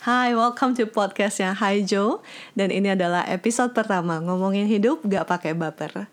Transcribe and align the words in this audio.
Hai, 0.00 0.32
welcome 0.32 0.72
to 0.80 0.88
podcastnya 0.88 1.52
Hai 1.52 1.84
Joe. 1.84 2.24
Dan 2.56 2.72
ini 2.72 2.96
adalah 2.96 3.20
episode 3.28 3.76
pertama 3.76 4.16
Ngomongin 4.16 4.64
hidup 4.64 5.04
gak 5.04 5.28
pakai 5.28 5.52
baper 5.52 6.08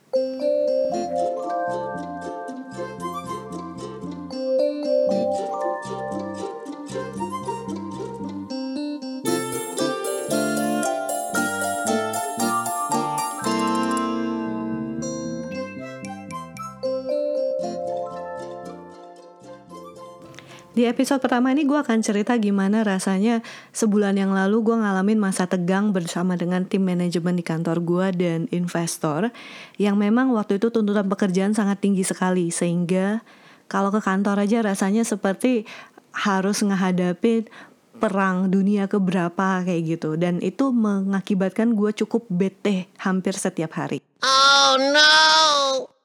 Di 20.77 20.85
episode 20.85 21.17
pertama 21.25 21.49
ini 21.49 21.65
gue 21.65 21.73
akan 21.73 22.05
cerita 22.05 22.37
gimana 22.37 22.85
rasanya 22.85 23.41
sebulan 23.73 24.13
yang 24.13 24.29
lalu 24.29 24.61
gue 24.61 24.77
ngalamin 24.77 25.17
masa 25.17 25.49
tegang 25.49 25.89
bersama 25.89 26.37
dengan 26.37 26.69
tim 26.69 26.85
manajemen 26.85 27.33
di 27.33 27.41
kantor 27.41 27.81
gue 27.81 28.07
dan 28.13 28.45
investor 28.53 29.33
yang 29.81 29.97
memang 29.97 30.29
waktu 30.37 30.61
itu 30.61 30.69
tuntutan 30.69 31.09
pekerjaan 31.09 31.57
sangat 31.57 31.81
tinggi 31.81 32.05
sekali 32.05 32.53
sehingga 32.53 33.25
kalau 33.65 33.89
ke 33.89 34.05
kantor 34.05 34.45
aja 34.45 34.61
rasanya 34.61 35.01
seperti 35.01 35.65
harus 36.13 36.61
menghadapi 36.61 37.49
perang 37.97 38.53
dunia 38.53 38.85
keberapa 38.85 39.65
kayak 39.65 39.97
gitu 39.97 40.13
dan 40.13 40.37
itu 40.45 40.69
mengakibatkan 40.69 41.73
gue 41.73 41.89
cukup 42.05 42.29
bete 42.29 42.85
hampir 43.01 43.33
setiap 43.33 43.73
hari. 43.73 43.97
Oh 44.21 44.77
no! 44.77 45.96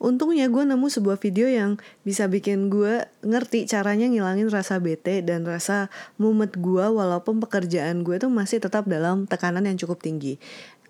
Untungnya 0.00 0.48
gue 0.48 0.64
nemu 0.64 0.88
sebuah 0.88 1.20
video 1.20 1.44
yang 1.44 1.76
bisa 2.08 2.24
bikin 2.24 2.72
gue 2.72 3.04
ngerti 3.20 3.68
caranya 3.68 4.08
ngilangin 4.08 4.48
rasa 4.48 4.80
bete 4.80 5.20
dan 5.20 5.44
rasa 5.44 5.92
mumet 6.16 6.56
gue 6.56 6.86
walaupun 6.88 7.36
pekerjaan 7.36 8.00
gue 8.00 8.16
tuh 8.16 8.32
masih 8.32 8.64
tetap 8.64 8.88
dalam 8.88 9.28
tekanan 9.28 9.68
yang 9.68 9.76
cukup 9.76 10.00
tinggi. 10.00 10.40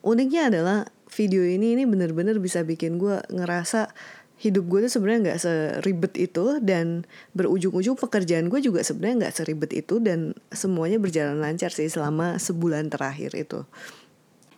Uniknya 0.06 0.54
adalah 0.54 0.86
video 1.10 1.42
ini 1.42 1.74
ini 1.74 1.90
bener-bener 1.90 2.38
bisa 2.38 2.62
bikin 2.62 3.02
gue 3.02 3.18
ngerasa 3.34 3.90
hidup 4.40 4.64
gue 4.72 4.88
tuh 4.88 4.92
sebenarnya 4.96 5.20
nggak 5.26 5.40
seribet 5.42 6.14
itu 6.16 6.62
dan 6.64 7.04
berujung-ujung 7.36 7.98
pekerjaan 7.98 8.48
gue 8.48 8.62
juga 8.64 8.80
sebenarnya 8.80 9.26
nggak 9.26 9.34
seribet 9.36 9.70
itu 9.76 10.00
dan 10.00 10.32
semuanya 10.48 10.96
berjalan 10.96 11.42
lancar 11.42 11.68
sih 11.68 11.90
selama 11.92 12.40
sebulan 12.40 12.88
terakhir 12.88 13.36
itu. 13.36 13.68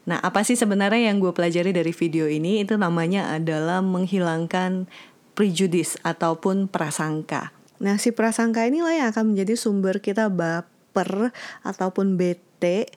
Nah, 0.03 0.19
apa 0.19 0.42
sih 0.42 0.58
sebenarnya 0.58 1.11
yang 1.12 1.22
gue 1.22 1.31
pelajari 1.31 1.70
dari 1.70 1.95
video 1.95 2.27
ini? 2.27 2.62
Itu 2.67 2.75
namanya 2.75 3.31
adalah 3.31 3.78
menghilangkan 3.84 4.91
prejudis 5.39 5.95
ataupun 6.03 6.67
prasangka. 6.67 7.55
Nah, 7.78 7.98
si 7.98 8.11
prasangka 8.11 8.67
inilah 8.67 8.95
yang 8.95 9.08
akan 9.14 9.34
menjadi 9.34 9.55
sumber 9.55 10.03
kita 10.03 10.27
baper 10.30 11.30
ataupun 11.62 12.19
bete. 12.19 12.91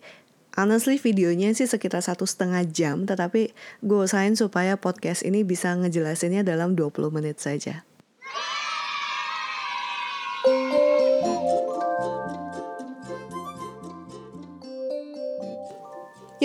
Honestly 0.56 0.96
videonya 0.96 1.52
sih 1.52 1.68
sekitar 1.68 2.00
satu 2.00 2.24
setengah 2.24 2.64
jam, 2.70 3.04
tetapi 3.04 3.52
gue 3.84 4.00
usahain 4.00 4.40
supaya 4.40 4.80
podcast 4.80 5.28
ini 5.28 5.44
bisa 5.44 5.76
ngejelasinnya 5.76 6.48
dalam 6.48 6.80
20 6.80 7.12
menit 7.12 7.44
saja. 7.44 7.84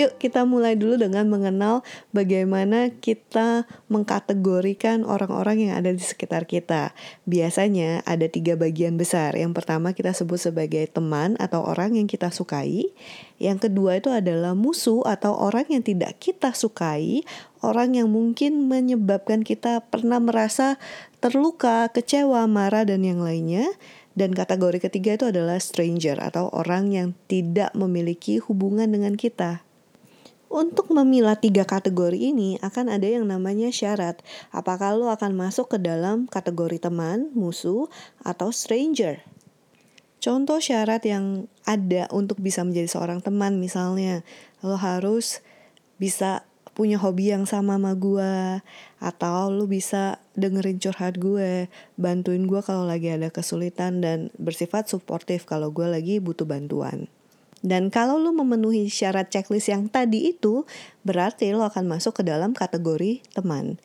Yuk 0.01 0.17
kita 0.17 0.49
mulai 0.49 0.73
dulu 0.73 0.97
dengan 0.97 1.29
mengenal 1.29 1.85
bagaimana 2.09 2.89
kita 2.89 3.69
mengkategorikan 3.85 5.05
orang-orang 5.05 5.69
yang 5.69 5.77
ada 5.77 5.93
di 5.93 6.01
sekitar 6.01 6.49
kita. 6.49 6.97
Biasanya 7.29 8.01
ada 8.09 8.25
tiga 8.25 8.57
bagian 8.57 8.97
besar. 8.97 9.37
Yang 9.37 9.61
pertama 9.61 9.93
kita 9.93 10.09
sebut 10.09 10.41
sebagai 10.41 10.89
teman 10.89 11.37
atau 11.37 11.61
orang 11.61 12.01
yang 12.01 12.09
kita 12.09 12.33
sukai. 12.33 12.89
Yang 13.37 13.69
kedua 13.69 14.01
itu 14.01 14.09
adalah 14.09 14.57
musuh 14.57 15.05
atau 15.05 15.37
orang 15.37 15.69
yang 15.69 15.85
tidak 15.85 16.17
kita 16.17 16.49
sukai. 16.57 17.21
Orang 17.61 17.93
yang 17.93 18.09
mungkin 18.09 18.65
menyebabkan 18.65 19.45
kita 19.45 19.85
pernah 19.85 20.17
merasa 20.17 20.81
terluka, 21.21 21.93
kecewa, 21.93 22.49
marah, 22.49 22.89
dan 22.89 23.05
yang 23.05 23.21
lainnya. 23.21 23.69
Dan 24.17 24.33
kategori 24.33 24.81
ketiga 24.81 25.13
itu 25.13 25.29
adalah 25.29 25.61
stranger 25.61 26.17
atau 26.17 26.49
orang 26.49 26.89
yang 26.89 27.13
tidak 27.29 27.69
memiliki 27.77 28.41
hubungan 28.41 28.89
dengan 28.89 29.13
kita. 29.13 29.61
Untuk 30.51 30.91
memilah 30.91 31.39
tiga 31.39 31.63
kategori 31.63 32.19
ini 32.19 32.59
akan 32.59 32.91
ada 32.91 33.07
yang 33.07 33.23
namanya 33.23 33.71
syarat. 33.71 34.19
Apakah 34.51 34.99
lo 34.99 35.07
akan 35.07 35.31
masuk 35.31 35.71
ke 35.71 35.77
dalam 35.79 36.27
kategori 36.27 36.75
teman, 36.91 37.31
musuh, 37.31 37.87
atau 38.19 38.51
stranger? 38.51 39.23
Contoh 40.19 40.59
syarat 40.59 41.07
yang 41.07 41.47
ada 41.63 42.11
untuk 42.11 42.43
bisa 42.43 42.67
menjadi 42.67 42.91
seorang 42.91 43.23
teman 43.23 43.63
misalnya, 43.63 44.27
lo 44.59 44.75
harus 44.75 45.39
bisa 45.95 46.43
punya 46.75 46.99
hobi 46.99 47.31
yang 47.31 47.47
sama 47.47 47.79
sama 47.79 47.95
gue 47.95 48.59
atau 48.99 49.55
lo 49.55 49.71
bisa 49.71 50.19
dengerin 50.35 50.83
curhat 50.83 51.15
gue, 51.15 51.71
bantuin 51.95 52.43
gue 52.43 52.59
kalau 52.59 52.83
lagi 52.83 53.07
ada 53.07 53.31
kesulitan 53.31 54.03
dan 54.03 54.35
bersifat 54.35 54.91
suportif 54.91 55.47
kalau 55.47 55.71
gue 55.71 55.87
lagi 55.87 56.19
butuh 56.19 56.43
bantuan. 56.43 57.07
Dan 57.61 57.93
kalau 57.93 58.17
lo 58.17 58.33
memenuhi 58.33 58.89
syarat 58.89 59.29
checklist 59.29 59.69
yang 59.69 59.85
tadi 59.85 60.33
itu, 60.33 60.65
berarti 61.05 61.53
lo 61.53 61.61
akan 61.65 61.85
masuk 61.85 62.21
ke 62.21 62.23
dalam 62.25 62.57
kategori 62.57 63.21
teman. 63.37 63.77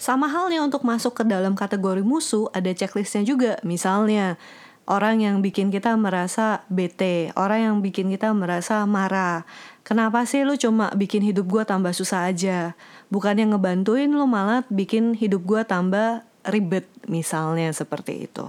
Sama 0.00 0.28
halnya 0.28 0.60
untuk 0.64 0.84
masuk 0.84 1.16
ke 1.16 1.24
dalam 1.24 1.56
kategori 1.56 2.04
musuh, 2.04 2.48
ada 2.52 2.72
checklistnya 2.72 3.24
juga. 3.24 3.60
Misalnya, 3.64 4.36
orang 4.84 5.20
yang 5.20 5.40
bikin 5.40 5.72
kita 5.72 5.96
merasa 5.96 6.64
bete, 6.68 7.32
orang 7.36 7.60
yang 7.60 7.76
bikin 7.80 8.12
kita 8.12 8.32
merasa 8.36 8.84
marah. 8.84 9.48
Kenapa 9.84 10.24
sih 10.24 10.44
lo 10.44 10.56
cuma 10.56 10.92
bikin 10.96 11.24
hidup 11.24 11.48
gue 11.48 11.64
tambah 11.64 11.92
susah 11.92 12.28
aja? 12.28 12.76
Bukan 13.12 13.36
yang 13.36 13.56
ngebantuin 13.56 14.12
lo 14.12 14.24
malah 14.24 14.64
bikin 14.72 15.16
hidup 15.16 15.44
gue 15.44 15.62
tambah 15.64 16.24
ribet, 16.48 16.88
misalnya 17.08 17.72
seperti 17.72 18.28
itu. 18.28 18.44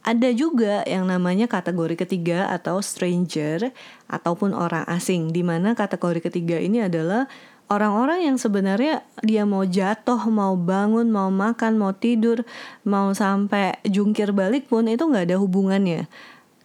Ada 0.00 0.32
juga 0.32 0.80
yang 0.88 1.04
namanya 1.04 1.44
kategori 1.44 1.92
ketiga 1.92 2.48
atau 2.48 2.80
stranger 2.80 3.68
ataupun 4.08 4.56
orang 4.56 4.88
asing 4.88 5.28
di 5.28 5.44
mana 5.44 5.76
kategori 5.76 6.24
ketiga 6.24 6.56
ini 6.56 6.88
adalah 6.88 7.28
orang-orang 7.70 8.26
yang 8.26 8.36
sebenarnya 8.40 9.06
dia 9.22 9.46
mau 9.46 9.62
jatuh, 9.62 10.18
mau 10.32 10.58
bangun, 10.58 11.06
mau 11.12 11.28
makan, 11.28 11.78
mau 11.78 11.92
tidur, 11.92 12.42
mau 12.82 13.14
sampai 13.14 13.78
jungkir 13.86 14.34
balik 14.34 14.66
pun 14.66 14.88
itu 14.90 15.06
nggak 15.06 15.30
ada 15.30 15.36
hubungannya 15.38 16.10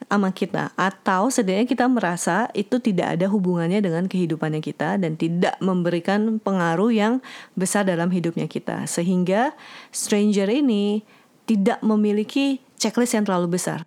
sama 0.09 0.34
kita. 0.34 0.74
Atau 0.79 1.29
setidaknya 1.29 1.68
kita 1.69 1.85
merasa 1.85 2.50
itu 2.57 2.81
tidak 2.81 3.19
ada 3.19 3.29
hubungannya 3.29 3.79
dengan 3.84 4.09
kehidupannya 4.09 4.62
kita 4.63 4.97
dan 4.97 5.13
tidak 5.19 5.59
memberikan 5.62 6.41
pengaruh 6.41 6.90
yang 6.90 7.13
besar 7.53 7.85
dalam 7.85 8.09
hidupnya 8.09 8.50
kita. 8.50 8.90
Sehingga 8.90 9.53
stranger 9.94 10.50
ini 10.50 11.06
tidak 11.45 11.78
memiliki 11.85 12.65
checklist 12.85 13.18
yang 13.18 13.25
terlalu 13.25 13.57
besar. 13.57 13.81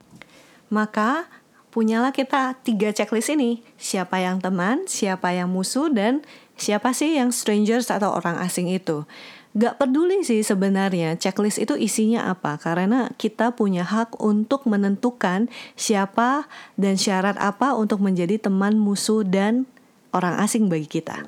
Maka 0.75 1.31
punyalah 1.71 2.11
kita 2.11 2.59
tiga 2.67 2.91
checklist 2.91 3.31
ini. 3.31 3.63
Siapa 3.79 4.19
yang 4.19 4.43
teman, 4.43 4.91
siapa 4.91 5.31
yang 5.31 5.47
musuh, 5.47 5.87
dan 5.87 6.27
siapa 6.59 6.91
sih 6.91 7.15
yang 7.15 7.31
strangers 7.31 7.95
atau 7.95 8.11
orang 8.11 8.35
asing 8.43 8.67
itu. 8.67 9.07
Gak 9.55 9.81
peduli 9.81 10.27
sih 10.27 10.43
sebenarnya 10.45 11.17
checklist 11.17 11.57
itu 11.57 11.73
isinya 11.75 12.29
apa 12.29 12.61
Karena 12.61 13.09
kita 13.17 13.57
punya 13.57 13.81
hak 13.81 14.21
untuk 14.21 14.69
menentukan 14.69 15.49
siapa 15.73 16.47
dan 16.77 17.01
syarat 17.01 17.35
apa 17.41 17.73
untuk 17.73 18.05
menjadi 18.05 18.37
teman 18.37 18.77
musuh 18.77 19.25
dan 19.25 19.65
orang 20.13 20.37
asing 20.45 20.69
bagi 20.69 21.01
kita 21.01 21.25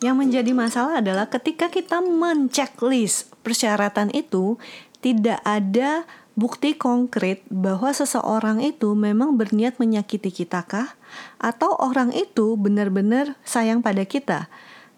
Yang 0.00 0.16
menjadi 0.16 0.52
masalah 0.56 1.04
adalah 1.04 1.28
ketika 1.28 1.68
kita 1.68 2.00
menceklis 2.00 3.28
persyaratan 3.44 4.08
itu 4.16 4.56
tidak 5.04 5.44
ada 5.44 6.08
bukti 6.40 6.72
konkret 6.72 7.44
bahwa 7.52 7.92
seseorang 7.92 8.64
itu 8.64 8.96
memang 8.96 9.36
berniat 9.36 9.76
menyakiti 9.76 10.32
kita 10.32 10.64
kah 10.64 10.96
atau 11.36 11.76
orang 11.76 12.16
itu 12.16 12.56
benar-benar 12.56 13.36
sayang 13.44 13.84
pada 13.84 14.08
kita. 14.08 14.48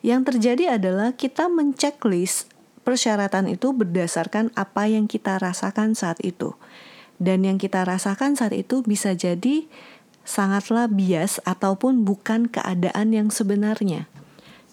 Yang 0.06 0.34
terjadi 0.34 0.78
adalah 0.78 1.18
kita 1.18 1.50
menceklis 1.50 2.46
persyaratan 2.86 3.50
itu 3.50 3.74
berdasarkan 3.74 4.54
apa 4.54 4.86
yang 4.86 5.10
kita 5.10 5.38
rasakan 5.42 5.98
saat 5.98 6.22
itu. 6.22 6.54
Dan 7.18 7.42
yang 7.42 7.58
kita 7.58 7.82
rasakan 7.82 8.38
saat 8.38 8.54
itu 8.54 8.86
bisa 8.86 9.14
jadi 9.18 9.66
sangatlah 10.22 10.86
bias 10.86 11.42
ataupun 11.42 12.06
bukan 12.06 12.46
keadaan 12.46 13.14
yang 13.14 13.34
sebenarnya. 13.34 14.11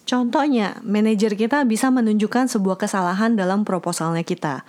Contohnya, 0.08 0.80
manajer 0.82 1.36
kita 1.38 1.62
bisa 1.64 1.88
menunjukkan 1.92 2.50
sebuah 2.50 2.80
kesalahan 2.80 3.38
dalam 3.38 3.62
proposalnya 3.62 4.26
kita. 4.26 4.66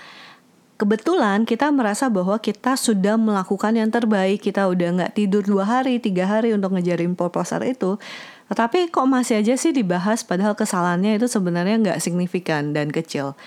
Kebetulan 0.82 1.46
kita 1.46 1.70
merasa 1.70 2.10
bahwa 2.10 2.42
kita 2.42 2.74
sudah 2.74 3.14
melakukan 3.14 3.78
yang 3.78 3.94
terbaik, 3.94 4.42
kita 4.42 4.66
udah 4.66 4.98
nggak 4.98 5.14
tidur 5.14 5.46
dua 5.46 5.62
hari, 5.62 6.02
tiga 6.02 6.26
hari 6.26 6.58
untuk 6.58 6.74
ngejarin 6.74 7.14
proposal 7.14 7.62
itu. 7.62 8.02
Tetapi 8.50 8.90
kok 8.90 9.06
masih 9.06 9.46
aja 9.46 9.54
sih 9.54 9.72
dibahas 9.72 10.26
padahal 10.26 10.58
kesalahannya 10.58 11.22
itu 11.22 11.30
sebenarnya 11.30 11.78
nggak 11.86 12.00
signifikan 12.02 12.74
dan 12.74 12.90
kecil. 12.90 13.38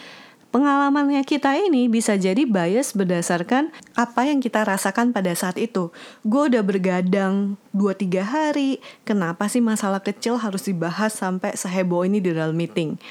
Pengalamannya 0.55 1.27
kita 1.27 1.59
ini 1.59 1.91
bisa 1.91 2.15
jadi 2.15 2.47
bias 2.47 2.95
berdasarkan 2.95 3.75
apa 3.99 4.31
yang 4.31 4.39
kita 4.39 4.62
rasakan 4.62 5.11
pada 5.11 5.35
saat 5.35 5.59
itu. 5.59 5.91
Gue 6.23 6.47
udah 6.47 6.62
bergadang 6.62 7.59
2-3 7.75 8.23
hari, 8.23 8.79
kenapa 9.03 9.51
sih 9.51 9.59
masalah 9.59 9.99
kecil 9.99 10.39
harus 10.39 10.71
dibahas 10.71 11.11
sampai 11.11 11.59
seheboh 11.59 12.06
ini 12.06 12.23
di 12.23 12.31
dalam 12.31 12.55
meeting? 12.55 13.03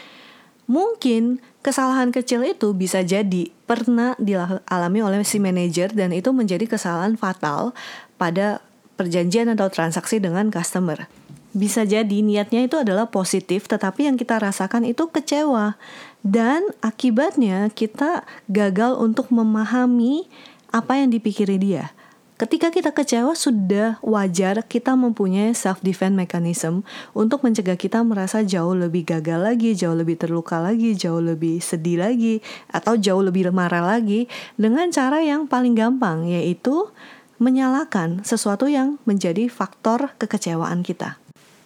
Mungkin 0.72 1.44
kesalahan 1.60 2.16
kecil 2.16 2.48
itu 2.48 2.72
bisa 2.72 3.04
jadi 3.04 3.52
pernah 3.68 4.16
dialami 4.24 5.04
oleh 5.04 5.28
si 5.28 5.36
manajer 5.44 5.92
dan 5.92 6.16
itu 6.16 6.32
menjadi 6.32 6.64
kesalahan 6.64 7.20
fatal 7.20 7.76
pada 8.16 8.64
perjanjian 8.96 9.52
atau 9.52 9.68
transaksi 9.68 10.24
dengan 10.24 10.48
customer. 10.48 11.12
Bisa 11.54 11.86
jadi 11.86 12.26
niatnya 12.26 12.66
itu 12.66 12.82
adalah 12.82 13.14
positif, 13.14 13.70
tetapi 13.70 14.10
yang 14.10 14.18
kita 14.18 14.42
rasakan 14.42 14.90
itu 14.90 15.06
kecewa, 15.06 15.78
dan 16.26 16.66
akibatnya 16.82 17.70
kita 17.70 18.26
gagal 18.50 18.98
untuk 18.98 19.30
memahami 19.30 20.26
apa 20.74 20.98
yang 20.98 21.14
dipikiri 21.14 21.62
dia. 21.62 21.94
Ketika 22.42 22.74
kita 22.74 22.90
kecewa, 22.90 23.38
sudah 23.38 24.02
wajar 24.02 24.66
kita 24.66 24.98
mempunyai 24.98 25.54
self-defense 25.54 26.18
mechanism 26.18 26.82
untuk 27.14 27.46
mencegah 27.46 27.78
kita 27.78 28.02
merasa 28.02 28.42
jauh 28.42 28.74
lebih 28.74 29.06
gagal 29.06 29.38
lagi, 29.38 29.78
jauh 29.78 29.94
lebih 29.94 30.18
terluka 30.18 30.58
lagi, 30.58 30.98
jauh 30.98 31.22
lebih 31.22 31.62
sedih 31.62 32.02
lagi, 32.02 32.42
atau 32.74 32.98
jauh 32.98 33.22
lebih 33.22 33.54
marah 33.54 33.86
lagi 33.86 34.26
dengan 34.58 34.90
cara 34.90 35.22
yang 35.22 35.46
paling 35.46 35.78
gampang, 35.78 36.26
yaitu 36.26 36.90
menyalahkan 37.38 38.26
sesuatu 38.26 38.66
yang 38.66 38.98
menjadi 39.06 39.46
faktor 39.54 40.18
kekecewaan 40.18 40.82
kita 40.82 41.23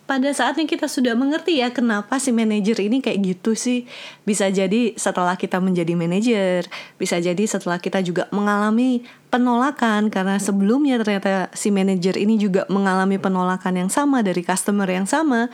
pada 0.07 0.31
saatnya 0.31 0.63
kita 0.63 0.87
sudah 0.87 1.19
mengerti 1.19 1.59
ya 1.59 1.69
kenapa 1.75 2.15
si 2.15 2.31
manajer 2.31 2.79
ini 2.79 3.03
kayak 3.03 3.19
gitu 3.35 3.59
sih. 3.59 3.83
Bisa 4.23 4.47
jadi 4.47 4.95
setelah 4.95 5.35
kita 5.35 5.59
menjadi 5.59 5.93
manajer, 5.99 6.63
bisa 6.95 7.19
jadi 7.19 7.43
setelah 7.43 7.77
kita 7.77 7.99
juga 7.99 8.31
mengalami 8.31 9.03
penolakan 9.27 10.07
karena 10.07 10.39
sebelumnya 10.39 10.95
ternyata 11.03 11.51
si 11.51 11.75
manajer 11.75 12.15
ini 12.15 12.39
juga 12.39 12.63
mengalami 12.71 13.19
penolakan 13.19 13.85
yang 13.85 13.91
sama 13.91 14.23
dari 14.23 14.41
customer 14.47 14.87
yang 14.87 15.05
sama. 15.05 15.51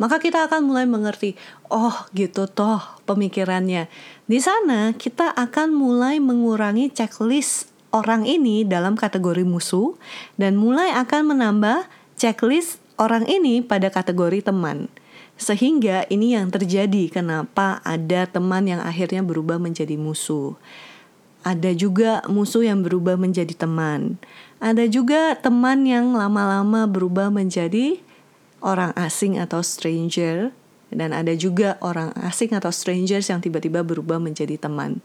Maka 0.00 0.16
kita 0.16 0.48
akan 0.48 0.64
mulai 0.64 0.88
mengerti, 0.88 1.36
oh 1.68 1.92
gitu 2.16 2.48
toh 2.48 2.80
pemikirannya. 3.04 3.84
Di 4.24 4.40
sana 4.40 4.96
kita 4.96 5.28
akan 5.36 5.76
mulai 5.76 6.16
mengurangi 6.16 6.88
checklist 6.88 7.68
orang 7.92 8.24
ini 8.24 8.64
dalam 8.64 8.96
kategori 8.96 9.44
musuh 9.44 10.00
dan 10.40 10.56
mulai 10.56 10.88
akan 10.96 11.36
menambah 11.36 11.84
checklist 12.16 12.80
orang 13.00 13.24
ini 13.24 13.64
pada 13.64 13.88
kategori 13.88 14.44
teman. 14.44 14.92
Sehingga 15.40 16.04
ini 16.12 16.36
yang 16.36 16.52
terjadi 16.52 17.08
kenapa 17.08 17.80
ada 17.80 18.28
teman 18.28 18.68
yang 18.68 18.84
akhirnya 18.84 19.24
berubah 19.24 19.56
menjadi 19.56 19.96
musuh. 19.96 20.52
Ada 21.40 21.72
juga 21.72 22.20
musuh 22.28 22.68
yang 22.68 22.84
berubah 22.84 23.16
menjadi 23.16 23.56
teman. 23.56 24.20
Ada 24.60 24.84
juga 24.84 25.32
teman 25.40 25.88
yang 25.88 26.12
lama-lama 26.12 26.84
berubah 26.84 27.32
menjadi 27.32 27.96
orang 28.60 28.92
asing 28.92 29.40
atau 29.40 29.64
stranger 29.64 30.52
dan 30.92 31.16
ada 31.16 31.32
juga 31.32 31.80
orang 31.80 32.12
asing 32.20 32.52
atau 32.52 32.68
strangers 32.68 33.32
yang 33.32 33.40
tiba-tiba 33.40 33.80
berubah 33.80 34.20
menjadi 34.20 34.60
teman. 34.60 35.00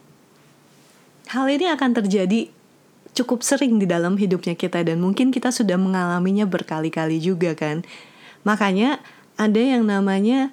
Hal 1.32 1.48
ini 1.48 1.72
akan 1.72 2.04
terjadi 2.04 2.52
cukup 3.16 3.42
sering 3.42 3.80
di 3.80 3.88
dalam 3.88 4.20
hidupnya 4.20 4.54
kita 4.54 4.84
dan 4.84 5.00
mungkin 5.00 5.32
kita 5.32 5.50
sudah 5.50 5.80
mengalaminya 5.80 6.44
berkali-kali 6.46 7.18
juga 7.24 7.56
kan. 7.56 7.88
Makanya 8.44 9.00
ada 9.40 9.58
yang 9.58 9.88
namanya 9.88 10.52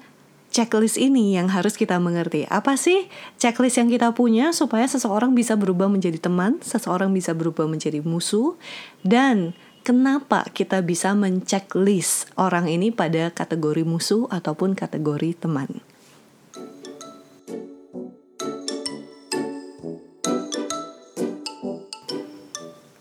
checklist 0.55 1.01
ini 1.01 1.35
yang 1.35 1.51
harus 1.51 1.75
kita 1.75 1.99
mengerti. 1.99 2.47
Apa 2.47 2.79
sih 2.79 3.11
checklist 3.37 3.83
yang 3.83 3.91
kita 3.91 4.15
punya 4.15 4.55
supaya 4.55 4.87
seseorang 4.87 5.35
bisa 5.35 5.59
berubah 5.59 5.91
menjadi 5.91 6.23
teman, 6.23 6.63
seseorang 6.63 7.11
bisa 7.11 7.35
berubah 7.35 7.67
menjadi 7.67 8.05
musuh, 8.05 8.55
dan 9.03 9.57
kenapa 9.83 10.47
kita 10.55 10.81
bisa 10.85 11.17
menceklis 11.17 12.31
orang 12.39 12.71
ini 12.71 12.95
pada 12.95 13.35
kategori 13.35 13.83
musuh 13.83 14.31
ataupun 14.31 14.79
kategori 14.79 15.35
teman. 15.41 15.83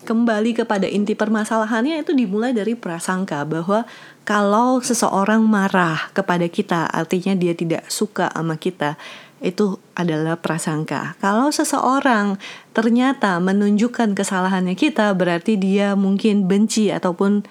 Kembali 0.03 0.57
kepada 0.57 0.89
inti 0.89 1.13
permasalahannya 1.13 2.01
itu 2.01 2.11
dimulai 2.11 2.51
dari 2.51 2.73
prasangka 2.73 3.45
bahwa 3.45 3.85
kalau 4.27 4.81
seseorang 4.81 5.41
marah 5.45 6.09
kepada 6.13 6.45
kita 6.45 6.89
artinya 6.89 7.33
dia 7.33 7.53
tidak 7.57 7.87
suka 7.89 8.29
sama 8.33 8.57
kita 8.57 8.97
itu 9.41 9.81
adalah 9.97 10.37
prasangka. 10.37 11.17
Kalau 11.17 11.49
seseorang 11.49 12.37
ternyata 12.77 13.41
menunjukkan 13.41 14.13
kesalahannya 14.13 14.77
kita 14.77 15.09
berarti 15.17 15.57
dia 15.57 15.97
mungkin 15.97 16.45
benci 16.45 16.93
ataupun 16.93 17.41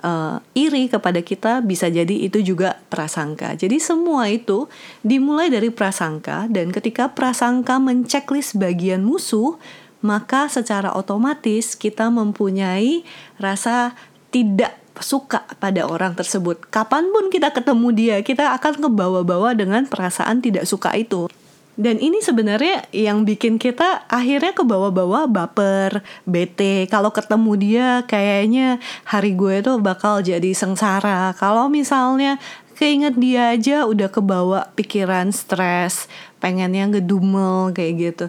uh, 0.00 0.40
iri 0.56 0.88
kepada 0.88 1.20
kita 1.20 1.60
bisa 1.60 1.92
jadi 1.92 2.28
itu 2.28 2.40
juga 2.40 2.80
prasangka. 2.92 3.56
Jadi 3.56 3.80
semua 3.80 4.32
itu 4.32 4.68
dimulai 5.04 5.52
dari 5.52 5.68
prasangka 5.68 6.48
dan 6.48 6.72
ketika 6.72 7.12
prasangka 7.12 7.76
menceklis 7.76 8.56
bagian 8.56 9.04
musuh 9.04 9.60
maka 10.04 10.52
secara 10.52 10.92
otomatis 10.92 11.72
kita 11.72 12.12
mempunyai 12.12 13.08
rasa 13.40 13.96
tidak 14.28 14.76
suka 15.00 15.48
pada 15.58 15.88
orang 15.88 16.12
tersebut. 16.12 16.60
Kapan 16.68 17.08
pun 17.10 17.32
kita 17.32 17.50
ketemu 17.50 17.88
dia, 17.96 18.16
kita 18.20 18.52
akan 18.54 18.84
kebawa-bawa 18.84 19.56
dengan 19.56 19.88
perasaan 19.88 20.44
tidak 20.44 20.68
suka 20.68 20.92
itu. 20.94 21.26
Dan 21.74 21.98
ini 21.98 22.22
sebenarnya 22.22 22.86
yang 22.94 23.26
bikin 23.26 23.58
kita 23.58 24.06
akhirnya 24.06 24.54
kebawa-bawa 24.54 25.26
baper, 25.26 26.06
bete. 26.22 26.86
Kalau 26.86 27.10
ketemu 27.10 27.52
dia 27.58 27.88
kayaknya 28.06 28.78
hari 29.02 29.34
gue 29.34 29.58
tuh 29.58 29.82
bakal 29.82 30.22
jadi 30.22 30.54
sengsara. 30.54 31.34
Kalau 31.34 31.66
misalnya 31.66 32.38
keinget 32.78 33.18
dia 33.18 33.58
aja 33.58 33.90
udah 33.90 34.06
kebawa 34.06 34.70
pikiran 34.78 35.34
stres, 35.34 36.06
pengennya 36.38 36.94
ngedumel 36.94 37.74
kayak 37.74 37.92
gitu. 37.98 38.26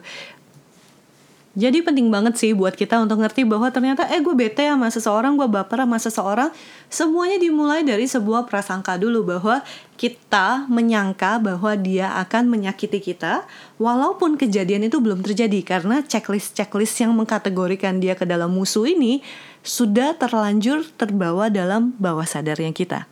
Jadi 1.56 1.80
penting 1.80 2.12
banget 2.12 2.36
sih 2.36 2.52
buat 2.52 2.76
kita 2.76 3.00
untuk 3.00 3.24
ngerti 3.24 3.48
bahwa 3.48 3.72
ternyata 3.72 4.04
eh 4.12 4.20
gue 4.20 4.36
bete 4.36 4.68
sama 4.68 4.92
seseorang, 4.92 5.40
gue 5.40 5.48
baper 5.48 5.88
sama 5.88 5.96
seseorang. 5.96 6.50
Semuanya 6.92 7.40
dimulai 7.40 7.80
dari 7.88 8.04
sebuah 8.12 8.44
prasangka 8.44 9.00
dulu 9.00 9.24
bahwa 9.24 9.64
kita 9.96 10.68
menyangka 10.68 11.40
bahwa 11.40 11.80
dia 11.80 12.12
akan 12.20 12.52
menyakiti 12.52 13.00
kita 13.00 13.48
walaupun 13.80 14.36
kejadian 14.36 14.92
itu 14.92 15.00
belum 15.00 15.24
terjadi 15.24 15.64
karena 15.64 16.04
checklist-checklist 16.04 17.00
yang 17.00 17.16
mengkategorikan 17.16 18.04
dia 18.04 18.20
ke 18.20 18.28
dalam 18.28 18.52
musuh 18.52 18.84
ini 18.84 19.24
sudah 19.64 20.12
terlanjur 20.20 20.84
terbawa 21.00 21.48
dalam 21.48 21.96
bawah 21.96 22.28
sadarnya 22.28 22.76
kita. 22.76 23.08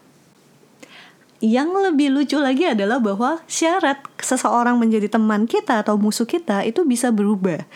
Yang 1.43 1.91
lebih 1.91 2.07
lucu 2.07 2.39
lagi 2.39 2.63
adalah 2.67 3.03
bahwa 3.03 3.43
syarat 3.51 3.99
seseorang 4.15 4.79
menjadi 4.79 5.11
teman 5.11 5.43
kita 5.43 5.83
atau 5.83 5.99
musuh 5.99 6.23
kita 6.23 6.63
itu 6.63 6.87
bisa 6.87 7.11
berubah. 7.11 7.67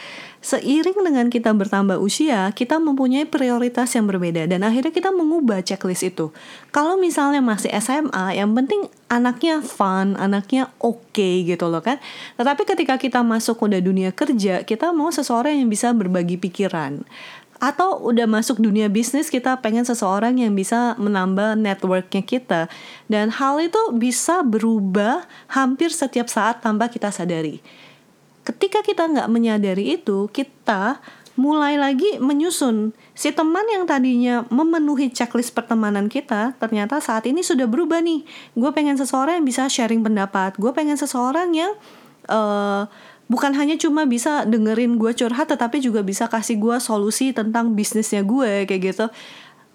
Seiring 0.48 1.04
dengan 1.04 1.28
kita 1.28 1.52
bertambah 1.52 2.00
usia, 2.00 2.48
kita 2.56 2.80
mempunyai 2.80 3.28
prioritas 3.28 3.92
yang 4.00 4.08
berbeda 4.08 4.48
dan 4.48 4.64
akhirnya 4.64 4.96
kita 4.96 5.12
mengubah 5.12 5.60
checklist 5.60 6.08
itu. 6.08 6.32
Kalau 6.72 6.96
misalnya 6.96 7.44
masih 7.44 7.68
SMA, 7.84 8.40
yang 8.40 8.56
penting 8.56 8.88
anaknya 9.12 9.60
fun, 9.60 10.16
anaknya 10.16 10.72
oke 10.80 11.04
okay 11.12 11.44
gitu 11.44 11.68
loh 11.68 11.84
kan. 11.84 12.00
Tetapi 12.40 12.64
ketika 12.64 12.96
kita 12.96 13.28
masuk 13.28 13.60
udah 13.60 13.84
dunia 13.84 14.16
kerja, 14.16 14.64
kita 14.64 14.96
mau 14.96 15.12
seseorang 15.12 15.60
yang 15.60 15.68
bisa 15.68 15.92
berbagi 15.92 16.40
pikiran 16.40 17.04
atau 17.60 18.00
udah 18.08 18.30
masuk 18.30 18.62
dunia 18.62 18.88
bisnis 18.88 19.34
kita 19.34 19.58
pengen 19.60 19.84
seseorang 19.84 20.38
yang 20.38 20.54
bisa 20.54 20.94
menambah 21.02 21.58
networknya 21.58 22.22
kita 22.22 22.70
dan 23.10 23.34
hal 23.34 23.58
itu 23.58 23.82
bisa 23.98 24.46
berubah 24.46 25.26
hampir 25.50 25.90
setiap 25.90 26.30
saat 26.30 26.62
tanpa 26.62 26.86
kita 26.88 27.10
sadari 27.10 27.60
ketika 28.48 28.80
kita 28.80 29.04
nggak 29.12 29.28
menyadari 29.28 30.00
itu 30.00 30.32
kita 30.32 31.04
mulai 31.38 31.78
lagi 31.78 32.18
menyusun. 32.18 32.96
Si 33.14 33.30
teman 33.36 33.68
yang 33.70 33.86
tadinya 33.86 34.48
memenuhi 34.50 35.14
checklist 35.14 35.54
pertemanan 35.54 36.08
kita 36.10 36.58
ternyata 36.58 36.98
saat 37.04 37.28
ini 37.30 37.46
sudah 37.46 37.68
berubah 37.70 38.00
nih. 38.00 38.26
Gue 38.58 38.72
pengen 38.74 38.96
seseorang 38.98 39.44
yang 39.44 39.46
bisa 39.46 39.70
sharing 39.70 40.02
pendapat. 40.02 40.58
Gue 40.58 40.74
pengen 40.74 40.98
seseorang 40.98 41.54
yang 41.54 41.76
uh, 42.32 42.90
bukan 43.30 43.54
hanya 43.54 43.78
cuma 43.78 44.10
bisa 44.10 44.48
dengerin 44.50 44.98
gue 44.98 45.12
curhat 45.14 45.52
tetapi 45.52 45.78
juga 45.84 46.02
bisa 46.02 46.26
kasih 46.26 46.58
gue 46.58 46.78
solusi 46.82 47.36
tentang 47.36 47.78
bisnisnya 47.78 48.26
gue 48.26 48.66
kayak 48.66 48.82
gitu. 48.96 49.06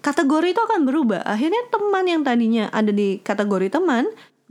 Kategori 0.03 0.51
itu 0.51 0.59
akan 0.59 0.83
berubah. 0.83 1.23
Akhirnya 1.23 1.63
teman 1.71 2.03
yang 2.03 2.27
tadinya 2.27 2.67
ada 2.75 2.91
di 2.91 3.23
kategori 3.23 3.71
teman 3.71 4.03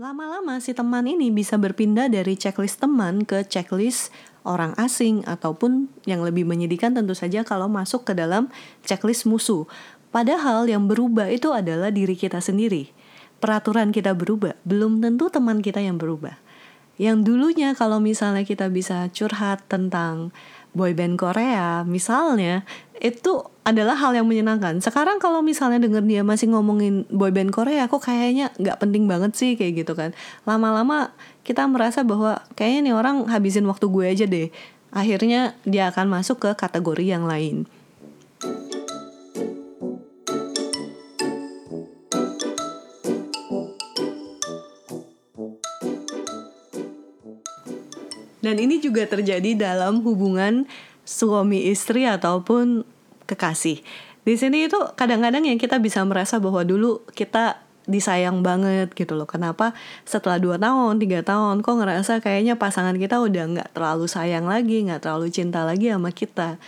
lama-lama 0.03 0.59
si 0.59 0.75
teman 0.75 1.07
ini 1.07 1.31
bisa 1.31 1.55
berpindah 1.55 2.11
dari 2.11 2.35
checklist 2.35 2.83
teman 2.83 3.23
ke 3.23 3.47
checklist 3.47 4.11
orang 4.43 4.75
asing 4.75 5.23
ataupun 5.31 5.87
yang 6.11 6.27
lebih 6.27 6.43
menyedihkan 6.43 6.91
tentu 6.91 7.15
saja 7.15 7.47
kalau 7.47 7.71
masuk 7.71 8.03
ke 8.03 8.11
dalam 8.11 8.51
checklist 8.83 9.31
musuh 9.31 9.63
padahal 10.11 10.67
yang 10.67 10.91
berubah 10.91 11.31
itu 11.31 11.55
adalah 11.55 11.95
diri 11.95 12.19
kita 12.19 12.43
sendiri 12.43 12.91
peraturan 13.43 13.91
kita 13.91 14.15
berubah, 14.15 14.55
belum 14.63 15.03
tentu 15.03 15.27
teman 15.27 15.59
kita 15.59 15.83
yang 15.83 15.99
berubah. 15.99 16.39
Yang 16.95 17.27
dulunya 17.27 17.75
kalau 17.75 17.99
misalnya 17.99 18.47
kita 18.47 18.71
bisa 18.71 19.11
curhat 19.11 19.67
tentang 19.67 20.31
boyband 20.79 21.19
Korea, 21.19 21.83
misalnya 21.83 22.63
itu 23.03 23.43
adalah 23.67 23.99
hal 23.99 24.15
yang 24.15 24.31
menyenangkan. 24.31 24.79
Sekarang 24.79 25.19
kalau 25.19 25.43
misalnya 25.43 25.83
denger 25.83 26.07
dia 26.07 26.23
masih 26.23 26.55
ngomongin 26.55 27.03
boyband 27.11 27.51
Korea, 27.51 27.91
kok 27.91 28.07
kayaknya 28.07 28.55
nggak 28.63 28.79
penting 28.79 29.11
banget 29.11 29.35
sih 29.35 29.59
kayak 29.59 29.83
gitu 29.83 29.99
kan. 29.99 30.15
Lama-lama 30.47 31.11
kita 31.43 31.67
merasa 31.67 32.07
bahwa 32.07 32.47
kayaknya 32.55 32.81
nih 32.87 32.95
orang 32.95 33.27
habisin 33.27 33.67
waktu 33.67 33.91
gue 33.91 34.07
aja 34.07 34.25
deh. 34.31 34.55
Akhirnya 34.95 35.59
dia 35.67 35.91
akan 35.91 36.15
masuk 36.15 36.47
ke 36.47 36.51
kategori 36.55 37.03
yang 37.03 37.27
lain. 37.27 37.67
Dan 48.43 48.59
ini 48.59 48.79
juga 48.79 49.07
terjadi 49.11 49.55
dalam 49.59 50.03
hubungan 50.07 50.67
suami 51.03 51.67
istri 51.71 52.07
ataupun 52.07 52.92
kekasih. 53.33 53.81
Di 54.23 54.35
sini 54.39 54.71
itu 54.71 54.79
kadang-kadang 54.95 55.43
yang 55.43 55.59
kita 55.59 55.81
bisa 55.83 56.05
merasa 56.07 56.39
bahwa 56.39 56.63
dulu 56.63 57.03
kita 57.17 57.59
disayang 57.91 58.47
banget 58.47 58.95
gitu 58.95 59.19
loh. 59.19 59.27
Kenapa 59.27 59.75
setelah 60.07 60.39
2 60.39 60.59
tahun, 60.63 61.03
tiga 61.03 61.27
tahun 61.27 61.67
kok 61.67 61.75
ngerasa 61.83 62.23
kayaknya 62.23 62.55
pasangan 62.55 62.95
kita 62.95 63.19
udah 63.19 63.45
nggak 63.59 63.69
terlalu 63.75 64.07
sayang 64.07 64.47
lagi, 64.47 64.87
nggak 64.87 65.03
terlalu 65.03 65.35
cinta 65.35 65.67
lagi 65.67 65.91
sama 65.91 66.15
kita. 66.15 66.63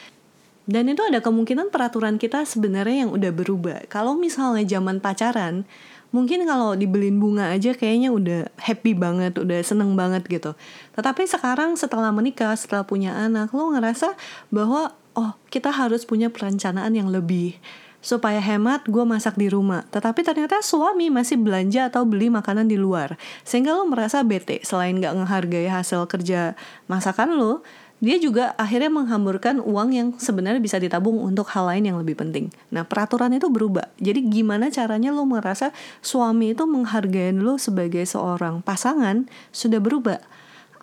Dan 0.64 0.88
itu 0.88 1.04
ada 1.04 1.20
kemungkinan 1.20 1.68
peraturan 1.68 2.16
kita 2.16 2.48
sebenarnya 2.48 3.06
yang 3.06 3.12
udah 3.12 3.30
berubah. 3.36 3.84
Kalau 3.92 4.16
misalnya 4.16 4.64
zaman 4.64 4.96
pacaran, 4.96 5.68
mungkin 6.08 6.48
kalau 6.48 6.72
dibeliin 6.72 7.20
bunga 7.20 7.52
aja 7.52 7.76
kayaknya 7.76 8.08
udah 8.08 8.48
happy 8.56 8.96
banget, 8.96 9.36
udah 9.36 9.60
seneng 9.60 9.92
banget 9.92 10.24
gitu. 10.24 10.56
Tetapi 10.96 11.28
sekarang 11.28 11.76
setelah 11.76 12.10
menikah, 12.16 12.56
setelah 12.56 12.82
punya 12.82 13.12
anak, 13.12 13.52
lo 13.52 13.76
ngerasa 13.76 14.16
bahwa 14.48 14.96
oh 15.14 15.34
kita 15.50 15.70
harus 15.70 16.06
punya 16.06 16.30
perencanaan 16.30 16.94
yang 16.94 17.10
lebih 17.10 17.58
supaya 18.04 18.36
hemat 18.36 18.84
gue 18.84 19.00
masak 19.08 19.40
di 19.40 19.48
rumah 19.48 19.88
tetapi 19.88 20.20
ternyata 20.20 20.60
suami 20.60 21.08
masih 21.08 21.40
belanja 21.40 21.88
atau 21.88 22.04
beli 22.04 22.28
makanan 22.28 22.68
di 22.68 22.76
luar 22.76 23.16
sehingga 23.48 23.72
lo 23.72 23.88
merasa 23.88 24.20
bete 24.20 24.60
selain 24.60 25.00
gak 25.00 25.16
ngehargai 25.16 25.72
hasil 25.72 26.04
kerja 26.04 26.52
masakan 26.84 27.40
lo 27.40 27.64
dia 28.04 28.20
juga 28.20 28.52
akhirnya 28.60 28.92
menghamburkan 28.92 29.64
uang 29.64 29.88
yang 29.96 30.08
sebenarnya 30.20 30.60
bisa 30.60 30.76
ditabung 30.76 31.16
untuk 31.24 31.48
hal 31.56 31.72
lain 31.72 31.88
yang 31.88 31.96
lebih 31.96 32.20
penting. 32.20 32.52
Nah, 32.68 32.84
peraturan 32.84 33.32
itu 33.32 33.48
berubah. 33.48 33.88
Jadi 33.96 34.28
gimana 34.28 34.68
caranya 34.68 35.08
lo 35.08 35.24
merasa 35.24 35.72
suami 36.04 36.52
itu 36.52 36.68
menghargai 36.68 37.32
lo 37.32 37.56
sebagai 37.56 38.04
seorang 38.04 38.60
pasangan 38.60 39.24
sudah 39.56 39.80
berubah? 39.80 40.20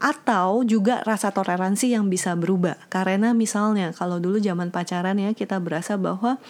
Atau 0.02 0.66
juga 0.66 1.06
rasa 1.06 1.30
toleransi 1.30 1.94
yang 1.94 2.10
bisa 2.10 2.34
berubah. 2.34 2.76
Karena 2.90 3.38
misalnya 3.38 3.94
kalau 3.94 4.18
dulu 4.18 4.42
zaman 4.42 4.74
pacaran 4.74 5.22
ya 5.22 5.38
kita 5.38 5.62
berasa 5.62 5.94
bahwa 5.94 6.42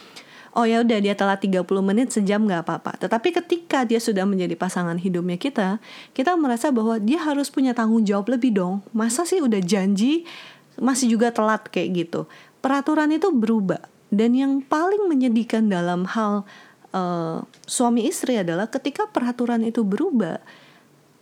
oh 0.55 0.63
ya 0.67 0.83
udah 0.83 0.99
dia 1.03 1.15
telat 1.15 1.43
30 1.43 1.67
menit 1.83 2.15
sejam 2.15 2.47
nggak 2.47 2.63
apa-apa. 2.63 2.95
Tetapi 2.95 3.29
ketika 3.43 3.83
dia 3.83 3.99
sudah 3.99 4.23
menjadi 4.23 4.55
pasangan 4.55 4.95
hidupnya 4.95 5.35
kita, 5.35 5.83
kita 6.15 6.35
merasa 6.39 6.71
bahwa 6.71 6.95
dia 6.99 7.19
harus 7.19 7.51
punya 7.51 7.75
tanggung 7.75 8.07
jawab 8.07 8.31
lebih 8.31 8.55
dong. 8.55 8.79
Masa 8.95 9.27
sih 9.27 9.43
udah 9.43 9.59
janji 9.59 10.23
masih 10.79 11.19
juga 11.19 11.35
telat 11.35 11.67
kayak 11.67 12.07
gitu. 12.07 12.31
Peraturan 12.63 13.11
itu 13.11 13.35
berubah 13.35 13.83
dan 14.11 14.35
yang 14.35 14.59
paling 14.63 15.07
menyedihkan 15.07 15.71
dalam 15.71 16.03
hal 16.03 16.43
uh, 16.91 17.43
suami 17.63 18.05
istri 18.07 18.39
adalah 18.39 18.67
ketika 18.67 19.07
peraturan 19.07 19.63
itu 19.63 19.87
berubah, 19.87 20.43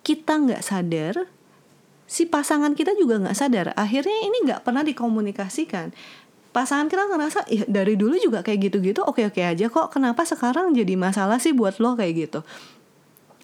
kita 0.02 0.42
nggak 0.42 0.62
sadar, 0.66 1.16
si 2.10 2.26
pasangan 2.26 2.74
kita 2.74 2.98
juga 2.98 3.22
nggak 3.22 3.38
sadar. 3.38 3.68
Akhirnya 3.78 4.18
ini 4.26 4.50
nggak 4.50 4.66
pernah 4.66 4.82
dikomunikasikan. 4.82 5.94
Pasangan 6.50 6.90
kita 6.90 7.06
ngerasa 7.06 7.46
ya 7.46 7.64
dari 7.70 7.94
dulu 7.94 8.18
juga 8.18 8.42
kayak 8.42 8.74
gitu-gitu 8.74 9.06
oke-oke 9.06 9.46
aja 9.46 9.70
kok. 9.70 9.94
Kenapa 9.94 10.26
sekarang 10.26 10.74
jadi 10.74 10.98
masalah 10.98 11.38
sih 11.38 11.54
buat 11.54 11.78
lo? 11.78 11.94
Kayak 11.94 12.14
gitu. 12.18 12.40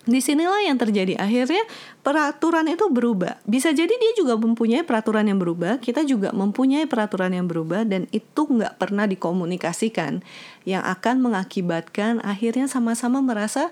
Di 0.10 0.18
sinilah 0.18 0.66
yang 0.66 0.82
terjadi. 0.82 1.14
Akhirnya 1.22 1.62
peraturan 2.02 2.66
itu 2.66 2.90
berubah. 2.90 3.38
Bisa 3.46 3.70
jadi 3.70 3.94
dia 3.94 4.12
juga 4.18 4.34
mempunyai 4.42 4.82
peraturan 4.82 5.30
yang 5.30 5.38
berubah 5.38 5.78
kita 5.78 6.02
juga 6.02 6.34
mempunyai 6.34 6.90
peraturan 6.90 7.30
yang 7.38 7.46
berubah 7.46 7.86
dan 7.86 8.10
itu 8.10 8.50
nggak 8.50 8.82
pernah 8.82 9.06
dikomunikasikan. 9.06 10.26
Yang 10.66 10.84
akan 10.90 11.16
mengakibatkan 11.22 12.26
akhirnya 12.26 12.66
sama-sama 12.66 13.22
merasa 13.22 13.70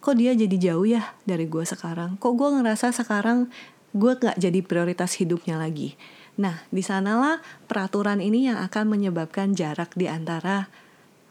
kok 0.00 0.16
dia 0.16 0.32
jadi 0.32 0.72
jauh 0.72 0.88
ya 0.88 1.12
dari 1.28 1.44
gue 1.44 1.64
sekarang? 1.68 2.16
Kok 2.16 2.32
gue 2.32 2.48
ngerasa 2.60 2.96
sekarang 2.96 3.52
gue 3.96 4.12
nggak 4.16 4.38
jadi 4.38 4.60
prioritas 4.62 5.18
hidupnya 5.18 5.58
lagi 5.58 5.94
nah 6.38 6.62
di 6.72 6.80
sanalah 6.80 7.42
peraturan 7.66 8.22
ini 8.22 8.48
yang 8.48 8.58
akan 8.62 8.88
menyebabkan 8.88 9.52
jarak 9.52 9.92
di 9.98 10.06
antara 10.06 10.70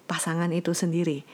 pasangan 0.05 0.51
itu 0.53 0.75
sendiri 0.75 1.25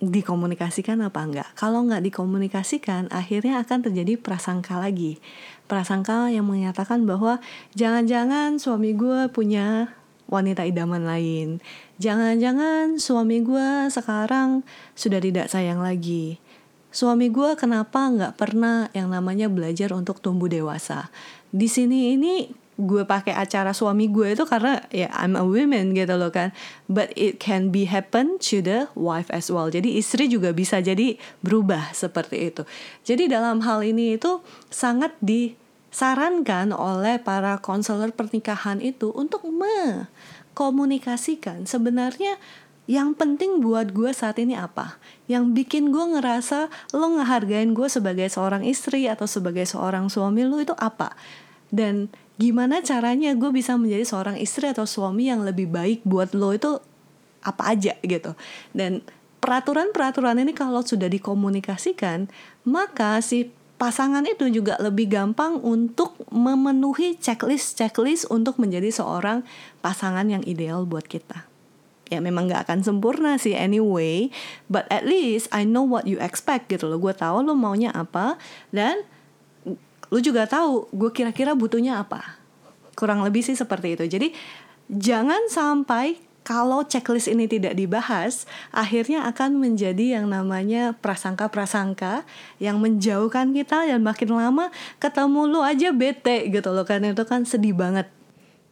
dikomunikasikan 0.00 0.96
apa 1.04 1.20
enggak. 1.20 1.48
Kalau 1.54 1.84
enggak 1.84 2.00
dikomunikasikan, 2.00 3.12
akhirnya 3.12 3.60
akan 3.60 3.84
terjadi 3.84 4.16
prasangka 4.16 4.80
lagi. 4.80 5.20
Prasangka 5.68 6.32
yang 6.32 6.48
menyatakan 6.48 7.04
bahwa 7.04 7.38
jangan-jangan 7.76 8.56
suami 8.56 8.96
gue 8.96 9.28
punya 9.28 9.92
wanita 10.32 10.64
idaman 10.64 11.04
lain. 11.04 11.60
Jangan-jangan 12.00 12.96
suami 12.96 13.44
gue 13.44 13.92
sekarang 13.92 14.64
sudah 14.96 15.20
tidak 15.20 15.52
sayang 15.52 15.84
lagi. 15.84 16.40
Suami 16.90 17.30
gue 17.30 17.54
kenapa 17.54 18.10
nggak 18.10 18.34
pernah 18.34 18.90
yang 18.90 19.14
namanya 19.14 19.46
belajar 19.46 19.94
untuk 19.94 20.18
tumbuh 20.18 20.50
dewasa. 20.50 21.06
Di 21.54 21.70
sini 21.70 22.18
ini 22.18 22.50
gue 22.80 23.04
pakai 23.04 23.36
acara 23.36 23.76
suami 23.76 24.08
gue 24.08 24.32
itu 24.32 24.48
karena 24.48 24.80
ya 24.88 25.12
I'm 25.12 25.36
a 25.36 25.44
woman 25.44 25.92
gitu 25.92 26.16
loh 26.16 26.32
kan. 26.32 26.56
But 26.88 27.12
it 27.14 27.36
can 27.38 27.68
be 27.68 27.84
happen 27.86 28.40
to 28.50 28.64
the 28.64 28.88
wife 28.96 29.28
as 29.30 29.52
well. 29.52 29.68
Jadi 29.68 30.00
istri 30.00 30.24
juga 30.26 30.56
bisa 30.56 30.80
jadi 30.80 31.20
berubah 31.44 31.92
seperti 31.92 32.48
itu. 32.50 32.64
Jadi 33.04 33.28
dalam 33.28 33.60
hal 33.62 33.84
ini 33.84 34.16
itu 34.18 34.40
sangat 34.72 35.12
disarankan 35.22 36.72
oleh 36.72 37.20
para 37.20 37.60
konselor 37.62 38.10
pernikahan 38.16 38.80
itu 38.80 39.12
untuk 39.12 39.44
mengkomunikasikan 39.46 41.68
sebenarnya 41.68 42.40
yang 42.90 43.14
penting 43.14 43.62
buat 43.62 43.94
gue 43.94 44.10
saat 44.10 44.42
ini 44.42 44.58
apa? 44.58 44.98
Yang 45.30 45.54
bikin 45.54 45.94
gue 45.94 46.18
ngerasa 46.18 46.66
lo 46.90 47.06
ngehargain 47.14 47.70
gue 47.70 47.86
sebagai 47.86 48.26
seorang 48.26 48.66
istri 48.66 49.06
atau 49.06 49.30
sebagai 49.30 49.62
seorang 49.62 50.10
suami 50.10 50.42
lo 50.42 50.58
itu 50.58 50.74
apa? 50.74 51.14
Dan 51.70 52.10
gimana 52.40 52.80
caranya 52.80 53.36
gue 53.36 53.52
bisa 53.52 53.76
menjadi 53.76 54.08
seorang 54.08 54.40
istri 54.40 54.64
atau 54.72 54.88
suami 54.88 55.28
yang 55.28 55.44
lebih 55.44 55.68
baik 55.68 56.02
buat 56.08 56.32
lo 56.32 56.56
itu 56.56 56.80
apa 57.44 57.76
aja 57.76 57.96
gitu 58.00 58.32
dan 58.72 59.04
peraturan-peraturan 59.44 60.40
ini 60.40 60.56
kalau 60.56 60.80
sudah 60.80 61.08
dikomunikasikan 61.12 62.32
maka 62.64 63.20
si 63.20 63.52
pasangan 63.76 64.24
itu 64.24 64.48
juga 64.48 64.76
lebih 64.80 65.08
gampang 65.08 65.60
untuk 65.60 66.16
memenuhi 66.28 67.16
checklist-checklist 67.16 68.28
untuk 68.32 68.56
menjadi 68.56 68.88
seorang 68.88 69.44
pasangan 69.84 70.28
yang 70.28 70.44
ideal 70.44 70.84
buat 70.88 71.08
kita 71.08 71.49
ya 72.10 72.18
memang 72.18 72.50
gak 72.50 72.68
akan 72.68 72.82
sempurna 72.82 73.38
sih 73.38 73.54
anyway. 73.56 74.28
But 74.66 74.90
at 74.90 75.06
least 75.06 75.48
I 75.54 75.64
know 75.64 75.86
what 75.86 76.04
you 76.04 76.18
expect 76.18 76.68
gitu 76.68 76.90
loh. 76.90 76.98
Gue 76.98 77.14
tahu 77.14 77.46
lo 77.46 77.54
maunya 77.56 77.94
apa 77.94 78.36
dan 78.74 79.06
lu 80.10 80.18
juga 80.18 80.44
tahu 80.50 80.90
gue 80.90 81.10
kira-kira 81.14 81.54
butuhnya 81.54 82.02
apa. 82.02 82.36
Kurang 82.98 83.22
lebih 83.22 83.46
sih 83.46 83.54
seperti 83.54 83.94
itu. 83.96 84.04
Jadi 84.10 84.28
jangan 84.90 85.46
sampai 85.48 86.18
kalau 86.40 86.82
checklist 86.82 87.28
ini 87.28 87.46
tidak 87.46 87.76
dibahas, 87.76 88.48
akhirnya 88.74 89.28
akan 89.28 89.60
menjadi 89.60 90.18
yang 90.18 90.26
namanya 90.32 90.96
prasangka-prasangka 90.98 92.24
yang 92.58 92.80
menjauhkan 92.80 93.52
kita 93.52 93.86
dan 93.86 94.00
makin 94.00 94.34
lama 94.34 94.72
ketemu 94.98 95.40
lu 95.46 95.60
aja 95.60 95.94
bete 95.94 96.48
gitu 96.48 96.74
loh. 96.74 96.82
Kan 96.88 97.06
itu 97.06 97.22
kan 97.28 97.44
sedih 97.46 97.76
banget 97.76 98.08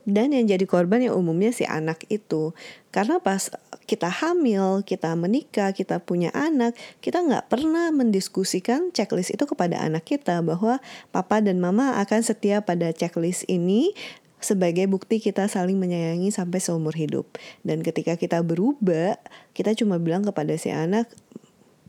dan 0.09 0.33
yang 0.33 0.49
jadi 0.49 0.65
korban 0.65 1.05
yang 1.05 1.21
umumnya 1.21 1.53
si 1.53 1.69
anak 1.69 2.09
itu. 2.09 2.57
Karena 2.89 3.21
pas 3.21 3.53
kita 3.85 4.09
hamil 4.09 4.81
kita 4.89 5.13
menikah 5.13 5.77
kita 5.77 6.01
punya 6.01 6.33
anak 6.33 6.77
kita 7.05 7.25
nggak 7.25 7.49
pernah 7.49 7.89
mendiskusikan 7.93 8.93
checklist 8.93 9.33
itu 9.33 9.45
kepada 9.45 9.81
anak 9.81 10.05
kita 10.09 10.41
bahwa 10.41 10.81
papa 11.13 11.45
dan 11.45 11.61
mama 11.61 12.01
akan 12.01 12.21
setia 12.25 12.65
pada 12.65 12.93
checklist 12.93 13.45
ini 13.49 13.93
sebagai 14.41 14.89
bukti 14.89 15.21
kita 15.21 15.45
saling 15.51 15.77
menyayangi 15.77 16.33
sampai 16.33 16.63
seumur 16.63 16.97
hidup. 16.97 17.29
Dan 17.61 17.85
ketika 17.85 18.17
kita 18.17 18.41
berubah 18.41 19.21
kita 19.53 19.77
cuma 19.77 20.01
bilang 20.01 20.25
kepada 20.25 20.57
si 20.57 20.73
anak 20.73 21.13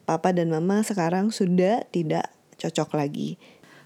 papa 0.04 0.36
dan 0.36 0.52
mama 0.52 0.84
sekarang 0.84 1.32
sudah 1.32 1.88
tidak 1.88 2.28
cocok 2.60 3.00
lagi. 3.00 3.40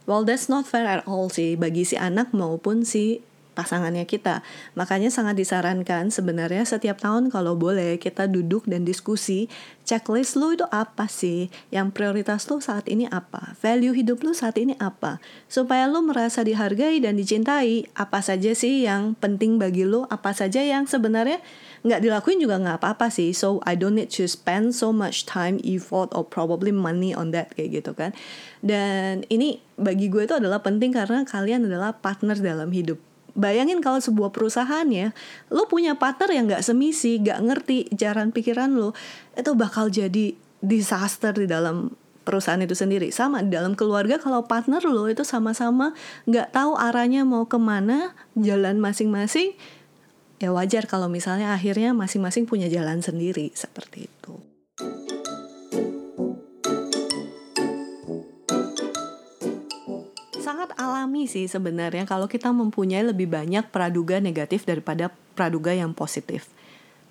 Well 0.10 0.26
that's 0.26 0.50
not 0.50 0.66
fair 0.66 0.90
at 0.90 1.06
all 1.06 1.30
sih 1.30 1.54
bagi 1.54 1.86
si 1.86 1.96
anak 1.96 2.34
maupun 2.34 2.82
si 2.82 3.22
pasangannya 3.54 4.04
kita. 4.04 4.42
Makanya 4.76 5.14
sangat 5.14 5.40
disarankan 5.40 6.10
sebenarnya 6.10 6.66
setiap 6.66 7.00
tahun 7.00 7.30
kalau 7.30 7.54
boleh 7.54 8.02
kita 8.02 8.28
duduk 8.28 8.66
dan 8.66 8.84
diskusi 8.84 9.48
checklist 9.86 10.36
lu 10.36 10.58
itu 10.58 10.66
apa 10.74 11.06
sih? 11.08 11.54
Yang 11.70 11.88
prioritas 11.96 12.50
lu 12.50 12.60
saat 12.60 12.90
ini 12.90 13.06
apa? 13.08 13.56
Value 13.62 13.94
hidup 13.94 14.26
lu 14.26 14.34
saat 14.34 14.58
ini 14.58 14.74
apa? 14.82 15.22
Supaya 15.48 15.86
lu 15.86 16.02
merasa 16.04 16.42
dihargai 16.42 17.00
dan 17.00 17.16
dicintai, 17.16 17.88
apa 17.94 18.20
saja 18.20 18.52
sih 18.58 18.84
yang 18.84 19.16
penting 19.16 19.62
bagi 19.62 19.86
lu? 19.86 20.04
Apa 20.10 20.34
saja 20.34 20.60
yang 20.60 20.90
sebenarnya 20.90 21.40
nggak 21.84 22.00
dilakuin 22.00 22.40
juga 22.40 22.56
nggak 22.64 22.80
apa-apa 22.80 23.12
sih 23.12 23.36
so 23.36 23.60
I 23.68 23.76
don't 23.76 24.00
need 24.00 24.08
to 24.16 24.24
spend 24.24 24.72
so 24.72 24.96
much 24.96 25.28
time 25.28 25.60
effort 25.68 26.16
or 26.16 26.24
probably 26.24 26.72
money 26.72 27.12
on 27.12 27.36
that 27.36 27.52
kayak 27.60 27.84
gitu 27.84 27.92
kan 27.92 28.16
dan 28.64 29.28
ini 29.28 29.60
bagi 29.76 30.08
gue 30.08 30.24
itu 30.24 30.32
adalah 30.32 30.64
penting 30.64 30.96
karena 30.96 31.28
kalian 31.28 31.68
adalah 31.68 31.92
partner 32.00 32.40
dalam 32.40 32.72
hidup 32.72 33.04
Bayangin 33.34 33.82
kalau 33.82 33.98
sebuah 33.98 34.30
perusahaan 34.30 34.86
ya, 34.86 35.10
lo 35.50 35.66
punya 35.66 35.98
partner 35.98 36.30
yang 36.30 36.46
nggak 36.46 36.62
semisi, 36.62 37.18
nggak 37.18 37.40
ngerti 37.42 37.78
jalan 37.90 38.30
pikiran 38.30 38.78
lo, 38.78 38.94
itu 39.34 39.52
bakal 39.58 39.90
jadi 39.90 40.38
disaster 40.62 41.34
di 41.34 41.50
dalam 41.50 41.90
perusahaan 42.24 42.62
itu 42.62 42.78
sendiri. 42.78 43.10
Sama 43.10 43.42
di 43.42 43.50
dalam 43.50 43.74
keluarga 43.74 44.22
kalau 44.22 44.46
partner 44.46 44.86
lo 44.86 45.10
itu 45.10 45.26
sama-sama 45.26 45.98
nggak 46.30 46.54
tahu 46.54 46.78
arahnya 46.78 47.26
mau 47.26 47.50
ke 47.50 47.58
mana, 47.58 48.14
jalan 48.38 48.78
masing-masing, 48.78 49.58
ya 50.38 50.54
wajar 50.54 50.86
kalau 50.86 51.10
misalnya 51.10 51.58
akhirnya 51.58 51.92
masing-masing 51.92 52.46
punya 52.46 52.70
jalan 52.70 53.02
sendiri 53.02 53.50
seperti 53.58 54.08
itu. 54.08 54.53
Sangat 60.64 60.80
alami 60.80 61.28
sih 61.28 61.44
sebenarnya 61.44 62.08
kalau 62.08 62.24
kita 62.24 62.48
mempunyai 62.56 63.04
lebih 63.04 63.28
banyak 63.28 63.68
praduga 63.68 64.24
negatif 64.24 64.64
daripada 64.64 65.12
praduga 65.36 65.76
yang 65.76 65.92
positif. 65.92 66.48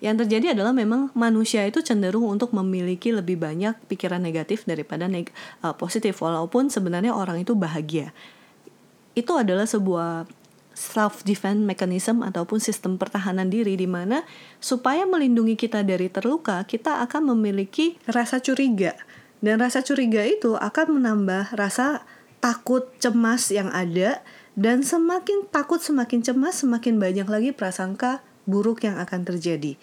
Yang 0.01 0.25
terjadi 0.25 0.57
adalah 0.57 0.73
memang 0.73 1.13
manusia 1.13 1.61
itu 1.61 1.85
cenderung 1.85 2.25
untuk 2.25 2.49
memiliki 2.49 3.13
lebih 3.13 3.37
banyak 3.37 3.77
pikiran 3.85 4.25
negatif 4.25 4.65
daripada 4.65 5.05
neg 5.05 5.29
uh, 5.61 5.69
positif 5.69 6.17
walaupun 6.17 6.73
sebenarnya 6.73 7.13
orang 7.13 7.45
itu 7.45 7.53
bahagia. 7.53 8.09
Itu 9.13 9.37
adalah 9.37 9.69
sebuah 9.69 10.25
self 10.73 11.21
defense 11.21 11.61
mechanism 11.61 12.25
ataupun 12.25 12.57
sistem 12.57 12.97
pertahanan 12.97 13.53
diri 13.53 13.77
di 13.77 13.85
mana 13.85 14.25
supaya 14.57 15.05
melindungi 15.05 15.61
kita 15.61 15.85
dari 15.85 16.09
terluka, 16.09 16.65
kita 16.65 17.05
akan 17.05 17.37
memiliki 17.37 18.01
rasa 18.09 18.41
curiga. 18.41 18.97
Dan 19.45 19.61
rasa 19.61 19.85
curiga 19.85 20.25
itu 20.25 20.57
akan 20.57 20.97
menambah 20.97 21.53
rasa 21.53 22.01
takut, 22.43 22.91
cemas 22.99 23.47
yang 23.55 23.71
ada 23.71 24.19
dan 24.59 24.83
semakin 24.83 25.47
takut, 25.47 25.79
semakin 25.79 26.19
cemas, 26.19 26.59
semakin 26.59 26.99
banyak 26.99 27.23
lagi 27.23 27.49
prasangka 27.55 28.19
buruk 28.43 28.83
yang 28.83 28.99
akan 28.99 29.23
terjadi. 29.23 29.79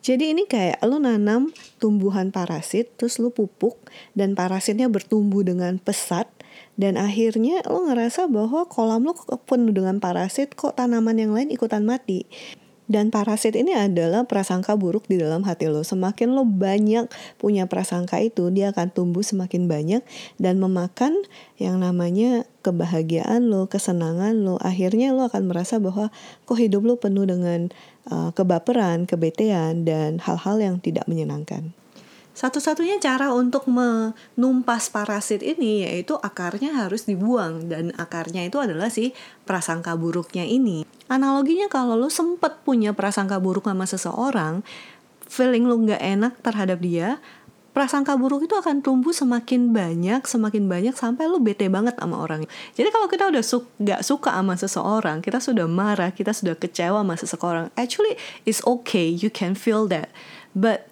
Jadi 0.00 0.24
ini 0.32 0.48
kayak 0.48 0.80
lo 0.88 0.96
nanam 0.96 1.52
tumbuhan 1.76 2.32
parasit, 2.32 2.96
terus 2.96 3.20
lo 3.20 3.28
pupuk, 3.28 3.76
dan 4.16 4.32
parasitnya 4.32 4.88
bertumbuh 4.88 5.44
dengan 5.44 5.76
pesat, 5.76 6.32
dan 6.80 6.96
akhirnya 6.96 7.60
lo 7.68 7.84
ngerasa 7.84 8.30
bahwa 8.32 8.64
kolam 8.64 9.04
lo 9.04 9.12
penuh 9.44 9.76
dengan 9.76 10.00
parasit 10.00 10.56
kok 10.56 10.80
tanaman 10.80 11.18
yang 11.20 11.36
lain 11.36 11.52
ikutan 11.52 11.84
mati 11.84 12.24
dan 12.88 13.12
parasit 13.12 13.52
ini 13.52 13.76
adalah 13.76 14.24
prasangka 14.24 14.72
buruk 14.74 15.04
di 15.06 15.20
dalam 15.20 15.44
hati 15.44 15.68
lo. 15.68 15.84
Semakin 15.84 16.32
lo 16.32 16.48
banyak 16.48 17.06
punya 17.36 17.68
prasangka 17.68 18.16
itu, 18.24 18.48
dia 18.48 18.72
akan 18.72 18.88
tumbuh 18.90 19.20
semakin 19.20 19.68
banyak 19.68 20.02
dan 20.40 20.56
memakan 20.56 21.12
yang 21.60 21.78
namanya 21.78 22.48
kebahagiaan 22.64 23.52
lo, 23.52 23.68
kesenangan 23.68 24.40
lo. 24.40 24.56
Akhirnya 24.64 25.12
lo 25.12 25.28
akan 25.28 25.52
merasa 25.52 25.76
bahwa 25.76 26.08
kok 26.48 26.58
hidup 26.58 26.82
lo 26.88 26.96
penuh 26.96 27.28
dengan 27.28 27.68
uh, 28.08 28.32
kebaperan, 28.32 29.04
kebetean, 29.04 29.84
dan 29.84 30.16
hal-hal 30.24 30.56
yang 30.56 30.76
tidak 30.80 31.04
menyenangkan. 31.04 31.76
Satu-satunya 32.38 33.02
cara 33.02 33.34
untuk 33.34 33.66
menumpas 33.66 34.94
parasit 34.94 35.42
ini 35.42 35.82
yaitu 35.82 36.14
akarnya 36.22 36.70
harus 36.70 37.10
dibuang 37.10 37.66
dan 37.66 37.90
akarnya 37.98 38.46
itu 38.46 38.62
adalah 38.62 38.86
si 38.94 39.10
prasangka 39.42 39.98
buruknya 39.98 40.46
ini. 40.46 40.86
Analoginya 41.10 41.66
kalau 41.66 41.98
lo 41.98 42.06
sempet 42.06 42.62
punya 42.62 42.94
prasangka 42.94 43.42
buruk 43.42 43.66
sama 43.66 43.90
seseorang, 43.90 44.62
feeling 45.26 45.66
lo 45.66 45.82
nggak 45.82 45.98
enak 45.98 46.38
terhadap 46.38 46.78
dia, 46.78 47.18
prasangka 47.74 48.14
buruk 48.14 48.46
itu 48.46 48.54
akan 48.54 48.86
tumbuh 48.86 49.10
semakin 49.10 49.74
banyak, 49.74 50.22
semakin 50.22 50.70
banyak 50.70 50.94
sampai 50.94 51.26
lo 51.26 51.42
bete 51.42 51.66
banget 51.66 51.98
sama 51.98 52.22
orang. 52.22 52.46
Jadi 52.78 52.88
kalau 52.94 53.10
kita 53.10 53.34
udah 53.34 53.42
su 53.42 53.66
suka 54.06 54.30
sama 54.30 54.54
seseorang, 54.54 55.26
kita 55.26 55.42
sudah 55.42 55.66
marah, 55.66 56.14
kita 56.14 56.30
sudah 56.30 56.54
kecewa 56.54 57.02
sama 57.02 57.18
seseorang, 57.18 57.66
actually 57.74 58.14
it's 58.46 58.62
okay, 58.62 59.10
you 59.10 59.26
can 59.26 59.58
feel 59.58 59.90
that. 59.90 60.14
But 60.54 60.86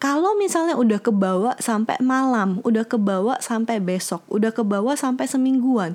kalau 0.00 0.34
misalnya 0.40 0.74
udah 0.80 0.98
kebawa 0.98 1.60
sampai 1.60 2.00
malam, 2.00 2.64
udah 2.64 2.88
kebawa 2.88 3.36
sampai 3.44 3.78
besok, 3.78 4.24
udah 4.32 4.50
kebawa 4.50 4.96
sampai 4.96 5.28
semingguan, 5.28 5.94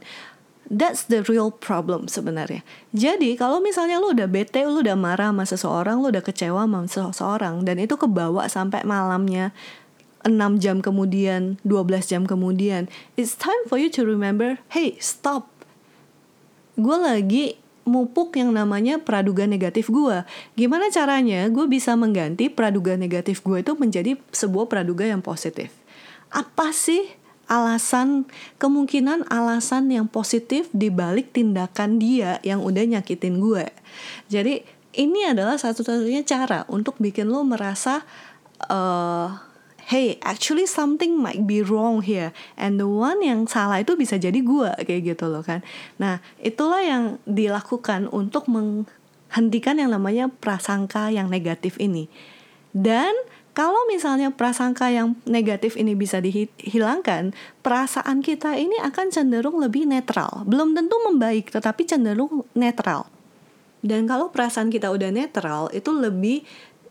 That's 0.65 1.05
the 1.05 1.21
real 1.29 1.53
problem 1.53 2.09
sebenarnya. 2.09 2.65
Jadi 2.89 3.37
kalau 3.37 3.61
misalnya 3.61 4.01
lu 4.01 4.17
udah 4.17 4.25
bete, 4.25 4.65
lu 4.65 4.81
udah 4.81 4.97
marah 4.97 5.29
sama 5.29 5.45
seseorang, 5.45 6.01
lu 6.01 6.09
udah 6.09 6.25
kecewa 6.25 6.65
sama 6.65 6.89
seseorang, 6.89 7.61
dan 7.69 7.77
itu 7.77 7.93
kebawa 7.93 8.49
sampai 8.49 8.81
malamnya, 8.81 9.53
6 10.25 10.57
jam 10.57 10.81
kemudian, 10.81 11.61
12 11.61 12.09
jam 12.09 12.25
kemudian, 12.25 12.89
it's 13.13 13.37
time 13.37 13.61
for 13.69 13.77
you 13.77 13.93
to 13.93 14.01
remember, 14.01 14.57
hey 14.73 14.97
stop. 14.97 15.53
Gue 16.81 16.97
lagi 16.97 17.61
mupuk 17.85 18.35
yang 18.35 18.51
namanya 18.51 18.99
praduga 18.99 19.45
negatif 19.45 19.87
gue. 19.87 20.25
Gimana 20.57 20.89
caranya 20.89 21.45
gue 21.47 21.69
bisa 21.69 21.93
mengganti 21.93 22.49
praduga 22.49 22.97
negatif 22.97 23.45
gue 23.45 23.61
itu 23.61 23.77
menjadi 23.77 24.17
sebuah 24.33 24.67
praduga 24.67 25.05
yang 25.05 25.21
positif? 25.21 25.71
Apa 26.33 26.73
sih 26.73 27.05
alasan 27.45 28.25
kemungkinan 28.57 29.29
alasan 29.29 29.93
yang 29.93 30.09
positif 30.09 30.65
dibalik 30.73 31.29
tindakan 31.29 32.01
dia 32.01 32.41
yang 32.41 32.65
udah 32.65 32.83
nyakitin 32.97 33.37
gue? 33.37 33.69
Jadi 34.27 34.65
ini 34.97 35.29
adalah 35.29 35.55
satu-satunya 35.61 36.25
cara 36.25 36.65
untuk 36.67 36.97
bikin 36.97 37.29
lo 37.29 37.45
merasa 37.45 38.01
uh, 38.65 39.54
hey 39.89 40.17
actually 40.25 40.65
something 40.65 41.17
might 41.17 41.45
be 41.45 41.61
wrong 41.61 42.01
here 42.01 42.33
and 42.57 42.81
the 42.81 42.89
one 42.89 43.21
yang 43.21 43.45
salah 43.45 43.81
itu 43.81 43.93
bisa 43.93 44.17
jadi 44.17 44.37
gue 44.37 44.71
kayak 44.85 45.15
gitu 45.15 45.29
loh 45.29 45.45
kan 45.45 45.61
nah 46.01 46.19
itulah 46.41 46.81
yang 46.81 47.21
dilakukan 47.29 48.09
untuk 48.09 48.49
menghentikan 48.49 49.77
yang 49.77 49.93
namanya 49.93 50.27
prasangka 50.27 51.13
yang 51.13 51.29
negatif 51.29 51.77
ini 51.77 52.09
dan 52.75 53.13
kalau 53.55 53.87
misalnya 53.87 54.35
prasangka 54.35 54.91
yang 54.91 55.15
negatif 55.23 55.79
ini 55.79 55.95
bisa 55.95 56.19
dihilangkan, 56.19 57.31
perasaan 57.63 58.19
kita 58.19 58.59
ini 58.59 58.75
akan 58.83 59.15
cenderung 59.15 59.63
lebih 59.63 59.87
netral. 59.87 60.43
Belum 60.43 60.75
tentu 60.75 60.99
membaik, 61.07 61.55
tetapi 61.55 61.87
cenderung 61.87 62.43
netral. 62.51 63.07
Dan 63.79 64.11
kalau 64.11 64.27
perasaan 64.27 64.67
kita 64.67 64.91
udah 64.91 65.07
netral, 65.07 65.71
itu 65.71 65.87
lebih 65.95 66.43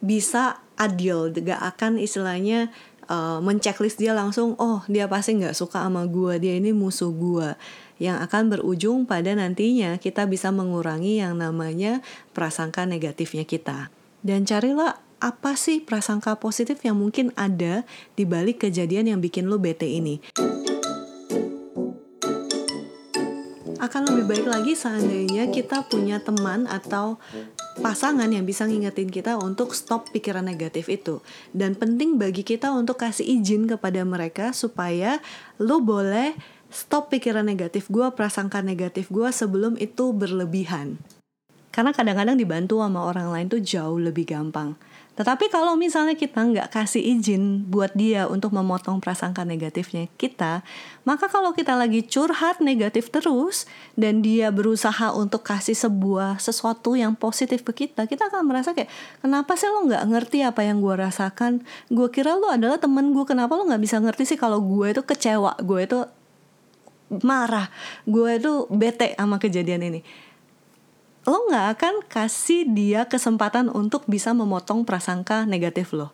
bisa 0.03 0.63
adil 0.75 1.31
gak 1.31 1.63
akan 1.77 2.03
istilahnya 2.03 2.73
uh, 3.07 3.39
menceklis 3.39 3.95
dia 3.95 4.17
langsung 4.17 4.59
oh 4.59 4.83
dia 4.91 5.07
pasti 5.07 5.39
nggak 5.39 5.55
suka 5.55 5.87
sama 5.87 6.09
gue 6.09 6.41
dia 6.43 6.59
ini 6.59 6.75
musuh 6.75 7.13
gue 7.15 7.55
yang 8.03 8.19
akan 8.19 8.51
berujung 8.51 9.07
pada 9.07 9.31
nantinya 9.39 9.99
kita 10.03 10.27
bisa 10.27 10.51
mengurangi 10.51 11.23
yang 11.23 11.39
namanya 11.39 12.03
prasangka 12.35 12.87
negatifnya 12.87 13.47
kita. 13.47 13.91
Dan 14.25 14.49
carilah 14.49 14.99
apa 15.23 15.55
sih 15.55 15.79
prasangka 15.79 16.37
positif 16.43 16.83
yang 16.83 16.99
mungkin 16.99 17.31
ada 17.39 17.87
di 18.19 18.27
balik 18.27 18.67
kejadian 18.67 19.15
yang 19.15 19.21
bikin 19.23 19.47
lo 19.47 19.63
bete 19.63 19.87
ini. 19.87 20.19
Akan 23.79 24.09
lebih 24.09 24.25
baik 24.27 24.47
lagi 24.49 24.73
seandainya 24.75 25.53
kita 25.53 25.87
punya 25.87 26.19
teman 26.19 26.65
atau 26.67 27.21
pasangan 27.79 28.31
yang 28.31 28.47
bisa 28.47 28.67
ngingetin 28.67 29.11
kita 29.11 29.35
untuk 29.39 29.75
stop 29.75 30.11
pikiran 30.15 30.47
negatif 30.47 30.87
itu. 30.87 31.19
Dan 31.51 31.75
penting 31.75 32.21
bagi 32.21 32.47
kita 32.47 32.71
untuk 32.71 33.03
kasih 33.03 33.27
izin 33.27 33.67
kepada 33.67 34.03
mereka 34.07 34.55
supaya 34.55 35.19
lo 35.59 35.83
boleh 35.83 36.35
stop 36.71 37.11
pikiran 37.11 37.47
negatif 37.47 37.91
gue, 37.91 38.07
prasangka 38.15 38.63
negatif 38.63 39.11
gue 39.11 39.31
sebelum 39.31 39.79
itu 39.79 40.15
berlebihan. 40.15 40.99
Karena 41.75 41.91
kadang-kadang 41.91 42.39
dibantu 42.39 42.79
sama 42.79 43.03
orang 43.03 43.35
lain 43.35 43.47
tuh 43.51 43.59
jauh 43.59 43.99
lebih 43.99 44.31
gampang. 44.31 44.79
Tetapi 45.15 45.47
kalau 45.47 45.79
misalnya 45.79 46.19
kita 46.19 46.43
nggak 46.43 46.75
kasih 46.75 46.99
izin 46.99 47.71
buat 47.71 47.95
dia 47.95 48.27
untuk 48.27 48.51
memotong 48.51 48.99
prasangka 48.99 49.47
negatifnya 49.47 50.11
kita, 50.19 50.67
maka 51.07 51.31
kalau 51.31 51.55
kita 51.55 51.79
lagi 51.79 52.03
curhat 52.03 52.59
negatif 52.59 53.15
terus 53.15 53.71
dan 53.95 54.27
dia 54.27 54.51
berusaha 54.51 55.15
untuk 55.15 55.47
kasih 55.47 55.79
sebuah 55.79 56.43
sesuatu 56.43 56.99
yang 56.99 57.15
positif 57.15 57.63
ke 57.63 57.87
kita, 57.87 58.11
kita 58.11 58.27
akan 58.27 58.43
merasa 58.43 58.75
kayak 58.75 58.91
kenapa 59.23 59.55
sih 59.55 59.71
lo 59.71 59.87
nggak 59.87 60.03
ngerti 60.03 60.43
apa 60.43 60.67
yang 60.67 60.83
gue 60.83 60.95
rasakan? 60.99 61.63
Gue 61.95 62.11
kira 62.11 62.35
lo 62.35 62.51
adalah 62.51 62.83
temen 62.83 63.15
gue, 63.15 63.23
kenapa 63.23 63.55
lo 63.55 63.71
nggak 63.71 63.83
bisa 63.87 64.03
ngerti 64.03 64.35
sih 64.35 64.39
kalau 64.39 64.59
gue 64.59 64.91
itu 64.91 65.03
kecewa, 65.07 65.55
gue 65.63 65.81
itu 65.87 65.99
marah, 67.23 67.71
gue 68.03 68.31
itu 68.35 68.67
bete 68.67 69.15
sama 69.15 69.39
kejadian 69.39 69.95
ini 69.95 70.03
lo 71.25 71.49
nggak 71.49 71.67
akan 71.77 71.95
kasih 72.09 72.69
dia 72.69 73.09
kesempatan 73.09 73.73
untuk 73.73 74.05
bisa 74.05 74.37
memotong 74.37 74.85
prasangka 74.85 75.49
negatif 75.49 75.97
lo. 75.97 76.13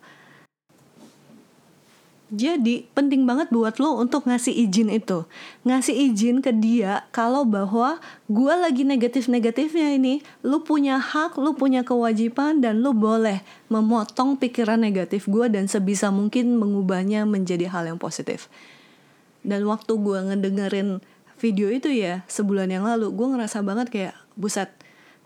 Jadi 2.30 2.86
penting 2.94 3.26
banget 3.26 3.50
buat 3.50 3.82
lo 3.82 3.98
untuk 3.98 4.30
ngasih 4.30 4.54
izin 4.54 4.86
itu 4.86 5.26
Ngasih 5.66 6.14
izin 6.14 6.38
ke 6.38 6.54
dia 6.54 7.02
kalau 7.10 7.42
bahwa 7.42 7.98
gue 8.30 8.54
lagi 8.54 8.86
negatif-negatifnya 8.86 9.98
ini 9.98 10.22
Lo 10.46 10.62
punya 10.62 11.02
hak, 11.02 11.34
lo 11.42 11.58
punya 11.58 11.82
kewajiban 11.82 12.62
dan 12.62 12.86
lo 12.86 12.94
boleh 12.94 13.42
memotong 13.66 14.38
pikiran 14.38 14.78
negatif 14.78 15.26
gue 15.26 15.50
Dan 15.50 15.66
sebisa 15.66 16.14
mungkin 16.14 16.54
mengubahnya 16.54 17.26
menjadi 17.26 17.66
hal 17.66 17.90
yang 17.90 17.98
positif 17.98 18.46
Dan 19.42 19.66
waktu 19.66 19.90
gue 19.90 20.18
ngedengerin 20.30 21.02
video 21.34 21.66
itu 21.66 21.90
ya 21.90 22.22
sebulan 22.30 22.70
yang 22.70 22.86
lalu 22.86 23.10
Gue 23.10 23.26
ngerasa 23.26 23.58
banget 23.66 23.90
kayak 23.90 24.14
buset 24.38 24.70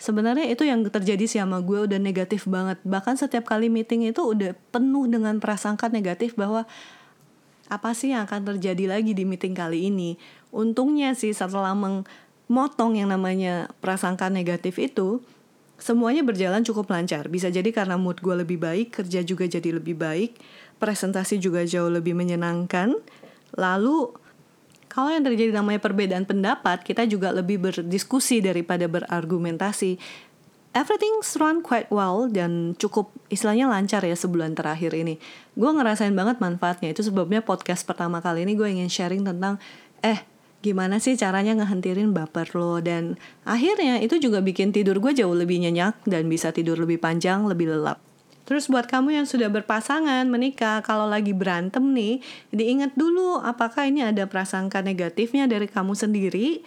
Sebenarnya 0.04 0.52
itu 0.52 0.68
yang 0.68 0.84
terjadi 0.84 1.24
sih 1.24 1.40
sama 1.40 1.64
gue 1.64 1.88
udah 1.88 1.96
negatif 1.96 2.44
banget. 2.44 2.76
Bahkan 2.84 3.16
setiap 3.16 3.48
kali 3.48 3.72
meeting 3.72 4.04
itu 4.04 4.20
udah 4.20 4.52
penuh 4.68 5.08
dengan 5.08 5.40
prasangka 5.40 5.88
negatif 5.88 6.36
bahwa 6.36 6.68
apa 7.72 7.96
sih 7.96 8.12
yang 8.12 8.28
akan 8.28 8.52
terjadi 8.52 8.84
lagi 8.92 9.16
di 9.16 9.24
meeting 9.24 9.56
kali 9.56 9.88
ini. 9.88 10.20
Untungnya 10.52 11.16
sih 11.16 11.32
setelah 11.32 11.72
memotong 11.72 13.00
yang 13.00 13.08
namanya 13.08 13.72
prasangka 13.80 14.28
negatif 14.28 14.76
itu, 14.76 15.24
semuanya 15.80 16.20
berjalan 16.20 16.60
cukup 16.60 16.92
lancar. 16.92 17.32
Bisa 17.32 17.48
jadi 17.48 17.72
karena 17.72 17.96
mood 17.96 18.20
gue 18.20 18.36
lebih 18.44 18.60
baik, 18.60 19.00
kerja 19.00 19.24
juga 19.24 19.48
jadi 19.48 19.80
lebih 19.80 19.96
baik, 19.96 20.36
presentasi 20.84 21.40
juga 21.40 21.64
jauh 21.64 21.88
lebih 21.88 22.12
menyenangkan. 22.12 22.92
Lalu 23.56 24.12
kalau 24.94 25.10
yang 25.10 25.26
terjadi 25.26 25.50
namanya 25.50 25.82
perbedaan 25.82 26.22
pendapat, 26.22 26.86
kita 26.86 27.02
juga 27.10 27.34
lebih 27.34 27.58
berdiskusi 27.58 28.38
daripada 28.38 28.86
berargumentasi. 28.86 29.98
Everything's 30.70 31.34
run 31.34 31.66
quite 31.66 31.90
well 31.90 32.30
dan 32.30 32.78
cukup 32.78 33.10
istilahnya 33.26 33.66
lancar 33.66 34.06
ya 34.06 34.14
sebulan 34.14 34.54
terakhir 34.54 34.94
ini. 34.94 35.18
Gue 35.58 35.70
ngerasain 35.74 36.14
banget 36.14 36.38
manfaatnya. 36.38 36.94
Itu 36.94 37.02
sebabnya 37.02 37.42
podcast 37.42 37.82
pertama 37.82 38.22
kali 38.22 38.46
ini 38.46 38.54
gue 38.54 38.70
ingin 38.70 38.86
sharing 38.86 39.26
tentang 39.26 39.58
eh 39.98 40.22
gimana 40.62 41.02
sih 41.02 41.18
caranya 41.18 41.58
ngehentirin 41.58 42.14
baper 42.14 42.54
lo 42.54 42.78
dan 42.78 43.18
akhirnya 43.44 43.98
itu 43.98 44.16
juga 44.16 44.40
bikin 44.40 44.72
tidur 44.72 44.96
gue 45.02 45.12
jauh 45.12 45.34
lebih 45.34 45.58
nyenyak 45.60 46.06
dan 46.06 46.30
bisa 46.30 46.54
tidur 46.54 46.78
lebih 46.78 47.02
panjang, 47.02 47.42
lebih 47.50 47.66
lelap. 47.74 48.03
Terus 48.44 48.68
buat 48.68 48.84
kamu 48.84 49.16
yang 49.16 49.26
sudah 49.26 49.48
berpasangan, 49.48 50.28
menikah, 50.28 50.84
kalau 50.84 51.08
lagi 51.08 51.32
berantem 51.32 51.80
nih, 51.96 52.20
diingat 52.52 52.92
dulu 52.92 53.40
apakah 53.40 53.88
ini 53.88 54.04
ada 54.04 54.28
prasangka 54.28 54.84
negatifnya 54.84 55.48
dari 55.48 55.64
kamu 55.64 55.96
sendiri 55.96 56.60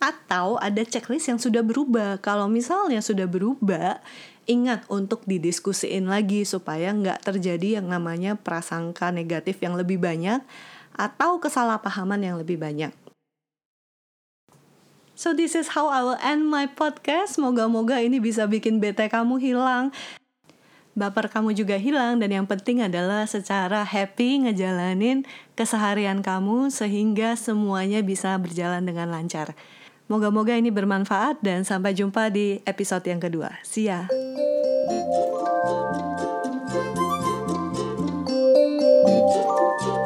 atau 0.00 0.56
ada 0.58 0.82
checklist 0.82 1.28
yang 1.28 1.38
sudah 1.38 1.60
berubah. 1.60 2.18
Kalau 2.24 2.48
misalnya 2.48 3.04
sudah 3.04 3.28
berubah, 3.28 4.00
ingat 4.48 4.88
untuk 4.88 5.22
didiskusiin 5.28 6.08
lagi 6.08 6.48
supaya 6.48 6.90
nggak 6.90 7.20
terjadi 7.20 7.78
yang 7.78 7.86
namanya 7.92 8.34
prasangka 8.34 9.12
negatif 9.12 9.60
yang 9.60 9.76
lebih 9.76 10.00
banyak 10.00 10.40
atau 10.96 11.36
kesalahpahaman 11.36 12.18
yang 12.24 12.36
lebih 12.40 12.56
banyak. 12.56 12.90
So 15.12 15.36
this 15.36 15.54
is 15.54 15.76
how 15.76 15.86
I 15.86 16.00
will 16.02 16.18
end 16.18 16.48
my 16.48 16.66
podcast. 16.66 17.38
Moga-moga 17.38 18.00
ini 18.00 18.18
bisa 18.18 18.48
bikin 18.48 18.82
bete 18.82 19.06
kamu 19.06 19.38
hilang 19.38 19.94
baper 20.92 21.32
kamu 21.32 21.56
juga 21.56 21.80
hilang 21.80 22.20
dan 22.20 22.30
yang 22.32 22.44
penting 22.44 22.84
adalah 22.84 23.24
secara 23.24 23.84
happy 23.84 24.48
ngejalanin 24.48 25.24
keseharian 25.56 26.20
kamu 26.20 26.68
sehingga 26.68 27.36
semuanya 27.36 28.04
bisa 28.04 28.36
berjalan 28.36 28.84
dengan 28.84 29.08
lancar. 29.08 29.56
Moga-moga 30.10 30.52
ini 30.52 30.68
bermanfaat 30.68 31.40
dan 31.40 31.64
sampai 31.64 31.96
jumpa 31.96 32.28
di 32.28 32.60
episode 32.68 33.06
yang 33.08 33.22
kedua. 33.22 33.56
See 33.64 33.88
ya. 33.88 34.10
thank 34.82 35.22
you 39.86 40.01